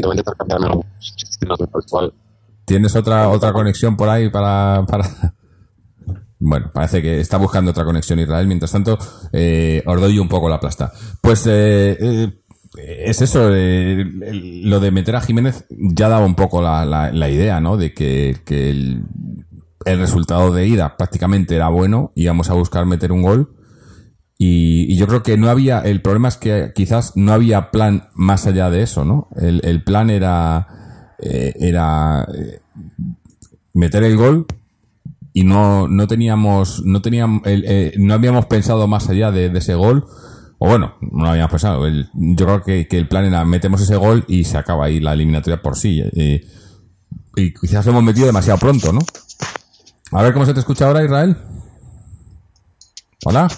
tienes 2.65 2.95
otra, 2.95 3.29
otra 3.29 3.51
conexión 3.53 3.97
por 3.97 4.09
ahí 4.09 4.29
para, 4.29 4.85
para... 4.87 5.09
Bueno, 6.39 6.71
parece 6.73 7.01
que 7.01 7.19
está 7.19 7.37
buscando 7.37 7.71
otra 7.71 7.85
conexión 7.85 8.19
Israel. 8.19 8.47
Mientras 8.47 8.71
tanto, 8.71 8.97
eh, 9.31 9.83
os 9.85 10.01
doy 10.01 10.19
un 10.19 10.27
poco 10.27 10.49
la 10.49 10.59
plasta. 10.59 10.91
Pues 11.21 11.47
eh, 11.47 11.97
eh, 11.99 12.45
es 12.77 13.21
eso, 13.21 13.49
eh, 13.53 14.05
lo 14.63 14.79
de 14.79 14.91
meter 14.91 15.15
a 15.15 15.21
Jiménez 15.21 15.65
ya 15.69 16.09
daba 16.09 16.25
un 16.25 16.35
poco 16.35 16.61
la, 16.61 17.29
idea, 17.29 17.59
¿no? 17.59 17.77
De 17.77 17.93
que, 17.93 18.35
el, 18.47 19.03
resultado 19.85 20.51
de 20.51 20.67
ida 20.67 20.97
prácticamente 20.97 21.55
era 21.55 21.69
bueno, 21.69 22.11
íbamos 22.15 22.49
a 22.49 22.53
buscar 22.53 22.85
meter 22.85 23.11
un 23.11 23.21
gol. 23.21 23.55
Y, 24.37 24.95
yo 24.97 25.07
creo 25.07 25.23
que 25.23 25.37
no 25.37 25.49
había, 25.49 25.79
el 25.79 26.01
problema 26.01 26.27
es 26.27 26.37
que 26.37 26.71
quizás 26.75 27.13
no 27.15 27.31
había 27.31 27.71
plan 27.71 28.09
más 28.13 28.47
allá 28.47 28.69
de 28.69 28.81
eso, 28.81 29.05
¿no? 29.05 29.29
El, 29.35 29.61
el 29.63 29.83
plan 29.83 30.09
era, 30.09 30.67
eh, 31.19 31.53
era 31.59 32.27
meter 33.73 34.03
el 34.03 34.17
gol 34.17 34.47
y 35.37 35.43
no, 35.43 35.89
no 35.89 36.07
teníamos, 36.07 36.81
no 36.85 37.01
teníamos, 37.01 37.41
eh, 37.43 37.93
no 37.97 38.13
habíamos 38.13 38.45
pensado 38.45 38.87
más 38.87 39.09
allá 39.09 39.31
de, 39.31 39.47
ese 39.57 39.75
gol. 39.75 40.07
O 40.59 40.69
bueno, 40.69 40.95
no 41.01 41.25
lo 41.25 41.29
habíamos 41.31 41.51
pensado. 41.51 41.85
El- 41.85 42.09
yo 42.13 42.45
creo 42.45 42.63
que, 42.63 42.87
que 42.87 42.97
el 42.97 43.09
plan 43.09 43.25
era 43.25 43.43
metemos 43.43 43.81
ese 43.81 43.97
gol 43.97 44.23
y 44.29 44.45
se 44.45 44.57
acaba 44.57 44.85
ahí 44.85 45.01
la 45.01 45.11
eliminatoria 45.11 45.61
por 45.61 45.77
sí. 45.77 46.01
eh, 46.15 46.47
y 47.35 47.53
quizás 47.53 47.85
lo 47.85 47.91
hemos 47.91 48.03
metido 48.03 48.27
demasiado 48.27 48.57
pronto, 48.59 48.93
¿no? 48.93 48.99
A 50.13 50.23
ver 50.23 50.31
cómo 50.31 50.45
se 50.45 50.53
te 50.53 50.61
escucha 50.61 50.87
ahora, 50.87 51.03
Israel. 51.03 51.35
Hola. 53.25 53.49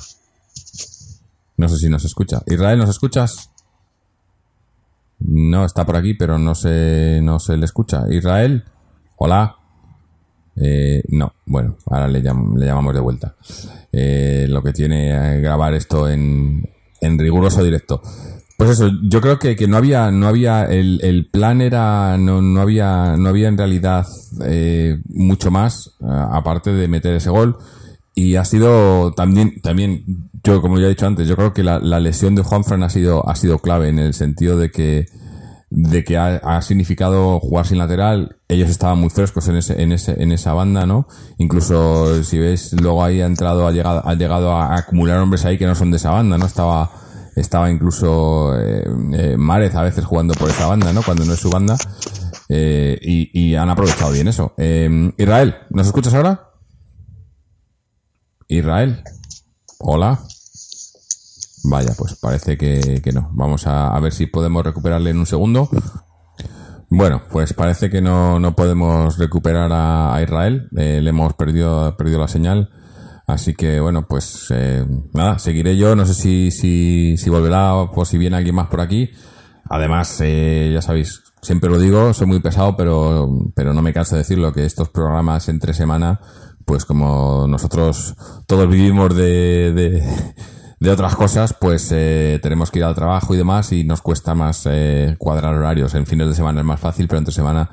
No 1.57 1.69
sé 1.69 1.77
si 1.77 1.89
nos 1.89 2.03
escucha. 2.05 2.41
Israel, 2.47 2.79
¿nos 2.79 2.89
escuchas? 2.89 3.51
No, 5.19 5.63
está 5.63 5.85
por 5.85 5.95
aquí, 5.95 6.15
pero 6.15 6.39
no 6.39 6.55
se, 6.55 7.19
no 7.21 7.37
se 7.39 7.55
le 7.55 7.65
escucha. 7.65 8.05
Israel, 8.09 8.63
hola. 9.17 9.56
Eh, 10.59 11.03
no, 11.09 11.33
bueno, 11.45 11.77
ahora 11.85 12.07
le, 12.07 12.21
le 12.21 12.65
llamamos 12.65 12.93
de 12.93 12.99
vuelta. 12.99 13.35
Eh, 13.91 14.47
lo 14.49 14.61
que 14.63 14.73
tiene 14.73 15.39
grabar 15.39 15.73
esto 15.73 16.09
en, 16.09 16.67
en 17.01 17.19
riguroso 17.19 17.63
directo. 17.63 18.01
Pues 18.57 18.71
eso, 18.71 18.89
yo 19.03 19.21
creo 19.21 19.37
que, 19.37 19.55
que 19.55 19.67
no 19.67 19.77
había, 19.77 20.09
no 20.09 20.27
había, 20.27 20.63
el, 20.63 20.99
el 21.03 21.29
plan 21.29 21.61
era, 21.61 22.17
no, 22.17 22.41
no 22.41 22.59
había, 22.59 23.15
no 23.15 23.29
había 23.29 23.49
en 23.49 23.57
realidad 23.57 24.07
eh, 24.43 24.99
mucho 25.09 25.51
más, 25.51 25.95
eh, 26.01 26.05
aparte 26.09 26.73
de 26.73 26.87
meter 26.87 27.13
ese 27.13 27.29
gol. 27.29 27.55
Y 28.15 28.35
ha 28.35 28.45
sido 28.45 29.13
también, 29.13 29.61
también, 29.61 30.31
yo 30.43 30.59
como 30.59 30.79
ya 30.79 30.87
he 30.87 30.89
dicho 30.89 31.05
antes, 31.05 31.27
yo 31.27 31.35
creo 31.35 31.53
que 31.53 31.61
la, 31.61 31.77
la 31.79 31.99
lesión 31.99 32.33
de 32.33 32.41
Juanfran 32.41 32.81
ha 32.81 32.89
sido, 32.89 33.29
ha 33.29 33.35
sido 33.35 33.59
clave 33.59 33.89
en 33.89 33.99
el 33.99 34.15
sentido 34.15 34.57
de 34.57 34.71
que, 34.71 35.05
de 35.69 36.03
que 36.03 36.17
ha, 36.17 36.37
ha 36.37 36.61
significado 36.61 37.39
jugar 37.39 37.67
sin 37.67 37.77
lateral. 37.77 38.37
Ellos 38.47 38.69
estaban 38.69 38.99
muy 38.99 39.09
frescos 39.09 39.47
en 39.49 39.57
ese, 39.57 39.81
en 39.81 39.91
ese, 39.91 40.21
en 40.21 40.31
esa 40.31 40.53
banda, 40.53 40.85
¿no? 40.85 41.07
Incluso 41.37 42.23
si 42.23 42.39
ves, 42.39 42.73
luego 42.73 43.03
ahí 43.03 43.21
ha 43.21 43.25
entrado, 43.25 43.67
ha 43.67 43.71
llegado, 43.71 44.07
ha 44.07 44.13
llegado 44.15 44.51
a 44.53 44.77
acumular 44.77 45.19
hombres 45.19 45.43
ahí 45.45 45.57
que 45.57 45.67
no 45.67 45.75
son 45.75 45.91
de 45.91 45.97
esa 45.97 46.11
banda, 46.11 46.37
¿no? 46.37 46.45
Estaba, 46.45 46.91
estaba 47.35 47.69
incluso 47.69 48.57
eh, 48.57 48.85
eh, 49.13 49.35
Márez 49.37 49.75
a 49.75 49.83
veces 49.83 50.05
jugando 50.05 50.33
por 50.35 50.49
esa 50.49 50.67
banda, 50.67 50.93
¿no? 50.93 51.03
Cuando 51.03 51.25
no 51.25 51.33
es 51.33 51.39
su 51.39 51.49
banda. 51.49 51.75
Eh, 52.49 52.97
y, 53.01 53.29
y 53.37 53.55
han 53.55 53.69
aprovechado 53.69 54.13
bien 54.13 54.29
eso. 54.29 54.53
Eh, 54.57 55.11
Israel, 55.17 55.55
¿nos 55.69 55.87
escuchas 55.87 56.13
ahora? 56.13 56.51
Israel. 58.47 59.03
Hola. 59.79 60.21
Vaya, 61.63 61.93
pues 61.97 62.15
parece 62.15 62.57
que, 62.57 63.01
que 63.03 63.11
no. 63.11 63.29
Vamos 63.33 63.67
a, 63.67 63.95
a 63.95 63.99
ver 63.99 64.13
si 64.13 64.27
podemos 64.27 64.63
recuperarle 64.63 65.09
en 65.09 65.19
un 65.19 65.25
segundo. 65.25 65.69
Bueno, 66.89 67.23
pues 67.29 67.53
parece 67.53 67.89
que 67.89 68.01
no, 68.01 68.39
no 68.39 68.55
podemos 68.55 69.17
recuperar 69.17 69.69
a, 69.73 70.21
Israel. 70.23 70.69
Eh, 70.77 71.01
le 71.01 71.09
hemos 71.09 71.33
perdido, 71.33 71.95
perdido 71.97 72.19
la 72.19 72.27
señal. 72.27 72.69
Así 73.27 73.55
que 73.55 73.81
bueno, 73.81 74.07
pues 74.07 74.47
eh, 74.51 74.85
nada, 75.13 75.37
seguiré 75.37 75.75
yo. 75.75 75.95
No 75.95 76.05
sé 76.05 76.13
si, 76.13 76.51
si, 76.51 77.17
si 77.17 77.29
volverá 77.29 77.75
o 77.75 78.05
si 78.05 78.17
viene 78.17 78.37
alguien 78.37 78.55
más 78.55 78.67
por 78.67 78.79
aquí. 78.79 79.11
Además, 79.69 80.17
eh, 80.21 80.71
ya 80.73 80.81
sabéis, 80.81 81.23
siempre 81.41 81.69
lo 81.69 81.77
digo, 81.77 82.13
soy 82.13 82.27
muy 82.27 82.39
pesado, 82.39 82.77
pero, 82.77 83.29
pero 83.53 83.73
no 83.73 83.81
me 83.81 83.93
canso 83.93 84.15
de 84.15 84.19
decirlo, 84.19 84.53
que 84.53 84.65
estos 84.65 84.89
programas 84.89 85.49
entre 85.49 85.73
semana, 85.73 86.21
pues 86.65 86.85
como 86.85 87.47
nosotros 87.49 88.15
todos 88.45 88.69
vivimos 88.69 89.13
de, 89.13 89.73
de, 89.73 90.33
de 90.79 90.91
otras 90.91 91.15
cosas, 91.15 91.55
pues 91.59 91.89
eh, 91.91 92.39
tenemos 92.41 92.71
que 92.71 92.79
ir 92.79 92.85
al 92.85 92.95
trabajo 92.95 93.33
y 93.33 93.37
demás 93.37 93.71
y 93.71 93.83
nos 93.83 94.01
cuesta 94.01 94.35
más 94.35 94.63
eh, 94.65 95.15
cuadrar 95.17 95.55
horarios. 95.55 95.95
En 95.95 96.05
fines 96.05 96.27
de 96.27 96.35
semana 96.35 96.61
es 96.61 96.65
más 96.65 96.79
fácil, 96.79 97.07
pero 97.07 97.19
entre 97.19 97.33
semana 97.33 97.69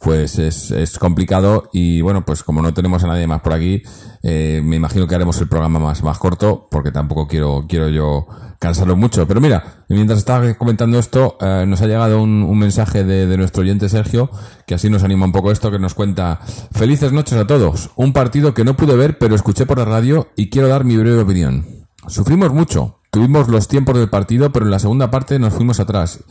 pues 0.00 0.38
es, 0.38 0.70
es 0.70 0.98
complicado 0.98 1.68
y 1.72 2.00
bueno, 2.00 2.24
pues 2.24 2.42
como 2.42 2.62
no 2.62 2.72
tenemos 2.72 3.04
a 3.04 3.06
nadie 3.06 3.26
más 3.26 3.42
por 3.42 3.52
aquí, 3.52 3.82
eh, 4.22 4.62
me 4.64 4.76
imagino 4.76 5.06
que 5.06 5.14
haremos 5.14 5.38
el 5.42 5.48
programa 5.48 5.78
más, 5.78 6.02
más 6.02 6.18
corto 6.18 6.68
porque 6.70 6.90
tampoco 6.90 7.28
quiero, 7.28 7.66
quiero 7.68 7.88
yo 7.90 8.26
cansarlo 8.58 8.96
mucho. 8.96 9.28
Pero 9.28 9.42
mira, 9.42 9.84
mientras 9.90 10.18
estaba 10.18 10.54
comentando 10.54 10.98
esto, 10.98 11.36
eh, 11.40 11.64
nos 11.68 11.82
ha 11.82 11.86
llegado 11.86 12.22
un, 12.22 12.42
un 12.42 12.58
mensaje 12.58 13.04
de, 13.04 13.26
de 13.26 13.36
nuestro 13.36 13.60
oyente 13.60 13.90
Sergio, 13.90 14.30
que 14.66 14.74
así 14.74 14.88
nos 14.88 15.04
anima 15.04 15.26
un 15.26 15.32
poco 15.32 15.52
esto, 15.52 15.70
que 15.70 15.78
nos 15.78 15.92
cuenta, 15.92 16.40
felices 16.72 17.12
noches 17.12 17.38
a 17.38 17.46
todos, 17.46 17.90
un 17.96 18.14
partido 18.14 18.54
que 18.54 18.64
no 18.64 18.76
pude 18.76 18.96
ver 18.96 19.18
pero 19.18 19.34
escuché 19.34 19.66
por 19.66 19.78
la 19.78 19.84
radio 19.84 20.28
y 20.34 20.48
quiero 20.48 20.68
dar 20.68 20.84
mi 20.84 20.96
breve 20.96 21.20
opinión. 21.20 21.79
Sufrimos 22.08 22.52
mucho, 22.52 23.00
tuvimos 23.10 23.48
los 23.48 23.68
tiempos 23.68 23.96
del 23.96 24.08
partido, 24.08 24.52
pero 24.52 24.64
en 24.64 24.70
la 24.70 24.78
segunda 24.78 25.10
parte 25.10 25.38
nos 25.38 25.54
fuimos 25.54 25.80
atrás. 25.80 26.24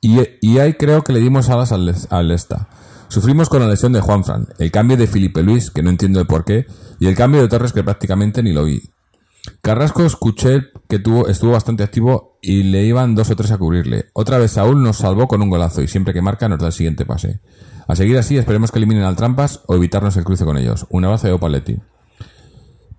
Y, 0.00 0.58
ahí 0.58 0.74
creo 0.74 1.02
que 1.02 1.14
le 1.14 1.20
dimos 1.20 1.48
alas 1.48 1.72
al, 1.72 2.30
esta. 2.30 2.68
Sufrimos 3.08 3.48
con 3.48 3.60
la 3.60 3.68
lesión 3.68 3.92
de 3.94 4.02
Juanfran, 4.02 4.48
el 4.58 4.70
cambio 4.70 4.98
de 4.98 5.06
Felipe 5.06 5.42
Luis, 5.42 5.70
que 5.70 5.82
no 5.82 5.88
entiendo 5.88 6.20
el 6.20 6.26
por 6.26 6.44
qué, 6.44 6.66
y 7.00 7.06
el 7.06 7.14
cambio 7.14 7.40
de 7.40 7.48
Torres, 7.48 7.72
que 7.72 7.82
prácticamente 7.82 8.42
ni 8.42 8.52
lo 8.52 8.64
vi. 8.64 8.82
Carrasco 9.62 10.04
escuché 10.04 10.64
que 10.88 10.98
tuvo, 10.98 11.28
estuvo 11.28 11.52
bastante 11.52 11.82
activo 11.82 12.38
y 12.42 12.64
le 12.64 12.84
iban 12.84 13.14
dos 13.14 13.30
o 13.30 13.36
tres 13.36 13.50
a 13.50 13.58
cubrirle. 13.58 14.06
Otra 14.12 14.36
vez 14.36 14.52
Saúl 14.52 14.82
nos 14.82 14.98
salvó 14.98 15.26
con 15.26 15.40
un 15.40 15.48
golazo 15.48 15.80
y 15.80 15.88
siempre 15.88 16.12
que 16.12 16.22
marca 16.22 16.48
nos 16.48 16.58
da 16.58 16.66
el 16.66 16.72
siguiente 16.72 17.06
pase. 17.06 17.40
A 17.88 17.96
seguir 17.96 18.18
así, 18.18 18.36
esperemos 18.36 18.70
que 18.70 18.78
eliminen 18.78 19.04
al 19.04 19.16
Trampas 19.16 19.62
o 19.66 19.74
evitarnos 19.74 20.16
el 20.16 20.24
cruce 20.24 20.44
con 20.44 20.58
ellos. 20.58 20.86
Un 20.90 21.04
abrazo 21.04 21.28
de 21.28 21.34
Opaletti. 21.34 21.78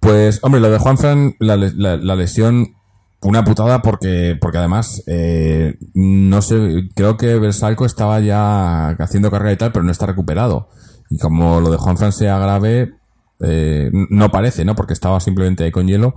Pues, 0.06 0.40
hombre, 0.44 0.62
lo 0.62 0.70
de 0.70 0.78
Juanfran, 0.78 1.34
la, 1.40 1.58
la- 1.58 1.98
la 1.98 2.16
lesión, 2.16 2.76
una 3.24 3.44
putada 3.44 3.82
porque, 3.82 4.38
porque 4.40 4.60
además, 4.60 5.02
eh, 5.08 5.80
no 5.96 6.44
sé, 6.44 6.90
creo 6.96 7.18
que 7.18 7.40
Versalco 7.40 7.86
estaba 7.88 8.20
ya 8.20 8.90
haciendo 8.90 9.32
carrera 9.32 9.54
y 9.54 9.58
tal, 9.58 9.72
pero 9.72 9.84
no 9.84 9.92
está 9.92 10.06
recuperado. 10.06 10.70
Y 11.10 11.18
como 11.18 11.60
lo 11.60 11.72
de 11.72 11.78
Juanfran 11.78 12.12
sea 12.12 12.38
grave, 12.38 12.94
eh, 13.40 13.90
no 14.12 14.30
parece, 14.30 14.64
¿no? 14.64 14.76
Porque 14.76 14.94
estaba 14.94 15.20
simplemente 15.20 15.64
ahí 15.64 15.72
con 15.72 15.88
hielo, 15.88 16.14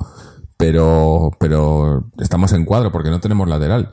pero, 0.59 1.31
pero 1.41 2.11
estamos 2.19 2.53
en 2.53 2.67
cuadro 2.67 2.93
porque 2.93 3.09
no 3.09 3.21
tenemos 3.21 3.49
lateral. 3.49 3.89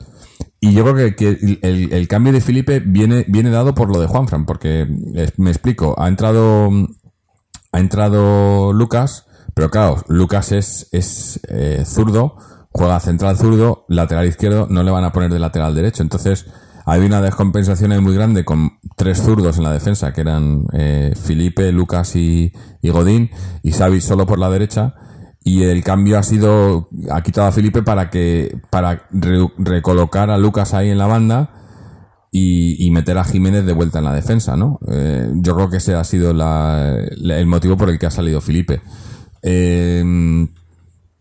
Y 0.60 0.74
yo 0.74 0.84
creo 0.84 0.94
que, 0.94 1.16
que 1.16 1.58
el, 1.62 1.90
el 1.90 2.06
cambio 2.08 2.34
de 2.34 2.42
Felipe 2.42 2.80
viene, 2.80 3.24
viene 3.28 3.48
dado 3.48 3.74
por 3.74 3.90
lo 3.90 3.98
de 3.98 4.08
Juanfran, 4.08 4.44
porque 4.44 4.86
eh, 5.14 5.30
me 5.38 5.48
explico, 5.48 5.94
ha 5.98 6.06
entrado, 6.08 6.68
ha 7.72 7.80
entrado 7.80 8.74
Lucas, 8.74 9.22
pero 9.56 9.70
claro, 9.70 10.04
Lucas 10.08 10.52
es, 10.52 10.86
es 10.92 11.40
eh, 11.48 11.82
zurdo, 11.86 12.36
juega 12.72 13.00
central 13.00 13.38
zurdo, 13.38 13.86
lateral 13.88 14.26
izquierdo, 14.26 14.66
no 14.68 14.82
le 14.82 14.90
van 14.90 15.04
a 15.04 15.12
poner 15.12 15.32
de 15.32 15.38
lateral 15.38 15.74
derecho. 15.74 16.02
Entonces, 16.02 16.44
hay 16.84 17.00
una 17.00 17.22
descompensación 17.22 18.04
muy 18.04 18.14
grande 18.14 18.44
con 18.44 18.72
tres 18.98 19.16
zurdos 19.22 19.56
en 19.56 19.64
la 19.64 19.72
defensa, 19.72 20.12
que 20.12 20.20
eran 20.20 20.66
eh, 20.74 21.14
Felipe, 21.18 21.72
Lucas 21.72 22.14
y, 22.16 22.52
Godín, 22.82 23.30
y 23.62 23.72
Xavi 23.72 24.02
solo 24.02 24.26
por 24.26 24.38
la 24.38 24.50
derecha. 24.50 24.94
Y 25.42 25.62
el 25.62 25.82
cambio 25.82 26.18
ha 26.18 26.22
sido, 26.22 26.90
ha 27.10 27.22
quitado 27.22 27.46
a 27.46 27.52
Felipe 27.52 27.82
para 27.82 28.10
que, 28.10 28.60
para 28.68 29.08
re- 29.10 29.50
recolocar 29.56 30.28
a 30.28 30.36
Lucas 30.36 30.74
ahí 30.74 30.90
en 30.90 30.98
la 30.98 31.06
banda 31.06 31.50
y, 32.30 32.90
meter 32.90 33.16
a 33.16 33.24
Jiménez 33.24 33.64
de 33.64 33.72
vuelta 33.72 34.00
en 34.00 34.04
la 34.04 34.12
defensa, 34.12 34.54
¿no? 34.54 34.80
Eh, 34.92 35.30
yo 35.36 35.54
creo 35.54 35.70
que 35.70 35.78
ese 35.78 35.94
ha 35.94 36.04
sido 36.04 36.34
la- 36.34 36.94
el 36.94 37.46
motivo 37.46 37.78
por 37.78 37.88
el 37.88 37.98
que 37.98 38.04
ha 38.04 38.10
salido 38.10 38.42
Felipe. 38.42 38.82
Eh, 39.48 40.02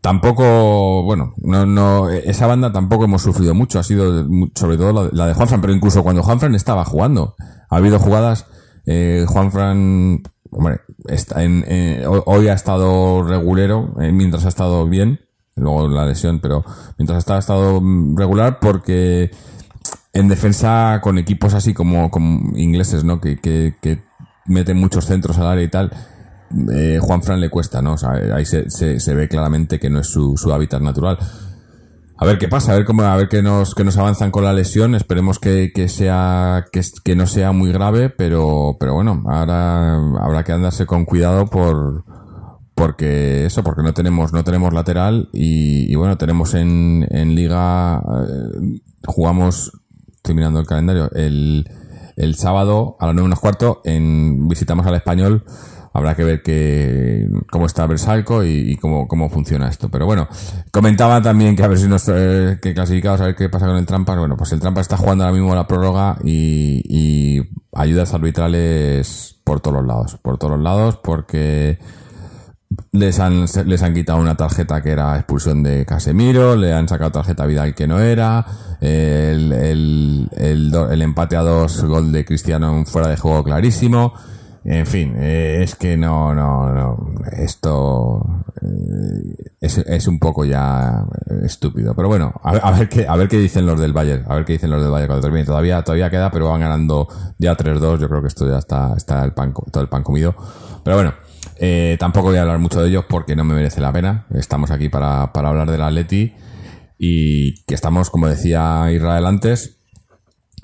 tampoco, 0.01 1.03
bueno, 1.03 1.34
no, 1.38 1.65
no, 1.65 2.10
esa 2.10 2.48
banda 2.48 2.72
tampoco 2.72 3.05
hemos 3.05 3.22
sufrido 3.22 3.53
mucho, 3.53 3.79
ha 3.79 3.84
sido 3.84 4.27
sobre 4.55 4.77
todo 4.77 5.10
la, 5.12 5.27
de 5.27 5.34
Juanfran, 5.34 5.62
pero 5.62 5.74
incluso 5.74 6.03
cuando 6.03 6.24
Juanfran 6.24 6.55
estaba 6.55 6.86
jugando, 6.86 7.36
ha 7.70 7.75
habido 7.77 8.00
jugadas, 8.00 8.46
eh, 8.86 9.25
Juanfran, 9.27 10.24
hombre, 10.51 10.79
está 11.08 11.44
en, 11.44 11.63
ho- 12.08 12.24
hoy 12.25 12.48
ha 12.48 12.53
estado 12.53 13.24
regulero, 13.24 13.94
eh, 14.01 14.12
mientras 14.12 14.46
ha 14.46 14.50
estado 14.50 14.88
bien, 14.88 15.20
luego 15.55 15.88
la 15.88 16.05
lesión, 16.05 16.39
pero 16.39 16.63
mientras 16.98 17.27
ha 17.29 17.38
estado 17.38 17.79
mm, 17.82 18.17
regular 18.17 18.60
porque 18.60 19.32
en 20.13 20.27
defensa 20.27 21.00
con 21.01 21.17
equipos 21.17 21.53
así 21.53 21.74
como, 21.74 22.10
ingleses, 22.55 23.03
¿no? 23.03 23.20
Que, 23.22 23.38
que, 23.38 23.75
que 23.82 24.03
meten 24.46 24.77
muchos 24.77 25.05
centros 25.05 25.38
al 25.38 25.48
área 25.48 25.63
y 25.63 25.70
tal. 25.70 25.91
Eh, 26.71 27.00
Juan 27.01 27.21
Fran 27.21 27.39
le 27.39 27.50
cuesta, 27.50 27.81
¿no? 27.81 27.93
O 27.93 27.97
sea, 27.97 28.12
ahí 28.12 28.45
se, 28.45 29.13
ve 29.13 29.27
claramente 29.27 29.79
que 29.79 29.89
no 29.89 30.00
es 30.00 30.07
su, 30.07 30.35
hábitat 30.51 30.81
natural. 30.81 31.17
A 32.17 32.25
ver 32.25 32.38
qué 32.38 32.47
pasa, 32.47 32.71
a 32.71 32.75
ver 32.75 32.85
cómo, 32.85 33.01
a 33.01 33.15
ver 33.17 33.27
qué 33.27 33.41
nos, 33.41 33.75
qué 33.75 33.83
nos 33.83 33.97
avanzan 33.97 34.31
con 34.31 34.45
la 34.45 34.53
lesión. 34.53 34.95
Esperemos 34.95 35.39
que, 35.39 35.71
que 35.74 35.89
sea, 35.89 36.65
que, 36.71 37.15
no 37.15 37.27
sea 37.27 37.51
muy 37.51 37.74
grave, 37.74 38.09
pero, 38.09 38.77
pero 38.79 38.93
bueno, 38.93 39.24
ahora 39.27 39.95
habrá 40.21 40.43
que 40.43 40.53
andarse 40.53 40.85
con 40.85 41.03
cuidado 41.03 41.47
por, 41.47 42.05
porque 42.74 43.45
eso, 43.45 43.63
porque 43.63 43.83
no 43.83 43.93
tenemos, 43.93 44.31
no 44.31 44.43
tenemos 44.45 44.74
lateral 44.74 45.29
y, 45.33 45.93
bueno, 45.95 46.17
tenemos 46.17 46.53
en, 46.53 47.05
en 47.09 47.35
liga, 47.35 47.97
eh, 47.97 48.79
jugamos, 49.05 49.71
estoy 50.15 50.35
mirando 50.35 50.62
el 50.62 50.67
calendario, 50.67 51.09
el, 51.13 51.69
el 52.15 52.35
sábado 52.35 52.95
a 53.00 53.07
las 53.07 53.15
nueve 53.15 53.27
menos 53.27 53.39
cuarto 53.39 53.81
en, 53.83 54.47
visitamos 54.47 54.85
al 54.85 54.95
español, 54.95 55.43
habrá 55.95 56.13
que 56.13 56.25
ver 56.25 56.43
que, 56.43 57.29
cómo 57.49 57.67
está 57.67 57.87
Versalco 57.87 58.43
y, 58.43 58.73
y 58.73 58.75
cómo, 58.75 59.07
cómo 59.07 59.29
funciona 59.29 59.69
esto. 59.69 59.87
Pero 59.89 60.05
bueno, 60.05 60.27
comentaba 60.69 61.21
también 61.21 61.55
que 61.55 61.63
a 61.63 61.69
ver 61.69 61.77
si 61.77 61.87
nos, 61.87 62.03
eh, 62.09 62.59
que 62.61 62.73
clasificados, 62.73 63.21
a 63.21 63.27
ver 63.27 63.35
qué 63.35 63.47
pasa 63.47 63.65
con 63.65 63.77
el 63.77 63.85
Trampas. 63.85 64.17
Bueno, 64.17 64.35
pues 64.35 64.51
el 64.51 64.59
Trampas 64.59 64.81
está 64.81 64.97
jugando 64.97 65.23
ahora 65.23 65.33
mismo 65.33 65.55
la 65.55 65.65
prórroga 65.65 66.17
y, 66.21 66.81
y 66.85 67.41
ayudas 67.73 68.13
arbitrales 68.13 69.37
por 69.45 69.61
todos 69.61 69.77
los 69.77 69.87
lados, 69.87 70.17
por 70.21 70.37
todos 70.37 70.55
los 70.55 70.61
lados, 70.61 70.99
porque 71.01 71.79
les 72.91 73.21
han, 73.21 73.45
les 73.65 73.81
han 73.81 73.93
quitado 73.93 74.19
una 74.19 74.35
tarjeta 74.35 74.81
que 74.81 74.91
era 74.91 75.15
expulsión 75.15 75.63
de 75.63 75.85
Casemiro, 75.85 76.57
le 76.57 76.73
han 76.73 76.89
sacado 76.89 77.11
tarjeta 77.11 77.45
Vidal 77.45 77.73
que 77.73 77.87
no 77.87 78.01
era, 78.01 78.45
el, 78.81 79.53
el, 79.53 80.29
el, 80.35 80.75
el 80.91 81.01
empate 81.01 81.37
a 81.37 81.41
dos, 81.41 81.85
gol 81.85 82.11
de 82.11 82.25
Cristiano 82.25 82.83
fuera 82.85 83.07
de 83.07 83.15
juego 83.15 83.45
clarísimo. 83.45 84.13
En 84.67 84.88
fin, 84.88 85.13
eh, 85.17 85.60
es 85.62 85.75
que 85.75 85.95
no, 85.95 86.34
no, 86.34 86.74
no. 86.74 86.98
Esto 87.38 88.43
eh, 88.60 89.51
es, 89.62 90.07
un 90.07 90.17
poco 90.17 90.43
ya 90.43 91.05
estúpido. 91.43 91.93
Pero 91.95 92.07
bueno, 92.07 92.34
a 92.43 92.72
ver, 92.72 92.89
qué, 92.89 93.07
a 93.07 93.15
ver 93.15 93.27
qué 93.27 93.38
dicen 93.38 93.67
los 93.67 93.79
del 93.79 93.93
Bayern. 93.93 94.25
A 94.27 94.34
ver 94.34 94.43
qué 94.43 94.53
dicen 94.53 94.72
los 94.72 94.81
del 94.81 94.89
Bayern 94.89 95.07
cuando 95.07 95.22
termine. 95.22 95.45
Todavía, 95.45 95.84
todavía 95.84 96.10
queda, 96.10 96.31
pero 96.31 96.50
van 96.50 96.62
ganando 96.62 97.07
ya 97.38 97.55
3-2. 97.55 98.00
Yo 98.00 98.10
creo 98.10 98.22
que 98.22 98.27
esto 98.27 98.50
ya 98.50 98.57
está, 98.57 98.95
está 98.98 99.24
el 99.24 99.34
pan, 99.34 99.53
todo 99.72 99.84
el 99.84 99.89
pan 99.89 100.01
comido. 100.01 100.36
Pero 100.84 100.95
bueno, 100.95 101.13
eh, 101.57 101.95
tampoco 102.00 102.29
voy 102.29 102.38
a 102.38 102.41
hablar 102.41 102.57
mucho 102.57 102.81
de 102.81 102.89
ellos 102.89 103.05
porque 103.07 103.36
no 103.36 103.43
me 103.43 103.53
merece 103.53 103.81
la 103.81 103.93
pena. 103.93 104.25
Estamos 104.34 104.72
aquí 104.72 104.89
para, 104.89 105.31
para 105.31 105.50
hablar 105.50 105.69
del 105.69 105.84
Atleti 105.84 106.34
y 106.98 107.63
que 107.65 107.75
estamos, 107.75 108.10
como 108.10 108.27
decía 108.27 108.91
Israel 108.91 109.27
antes, 109.27 109.75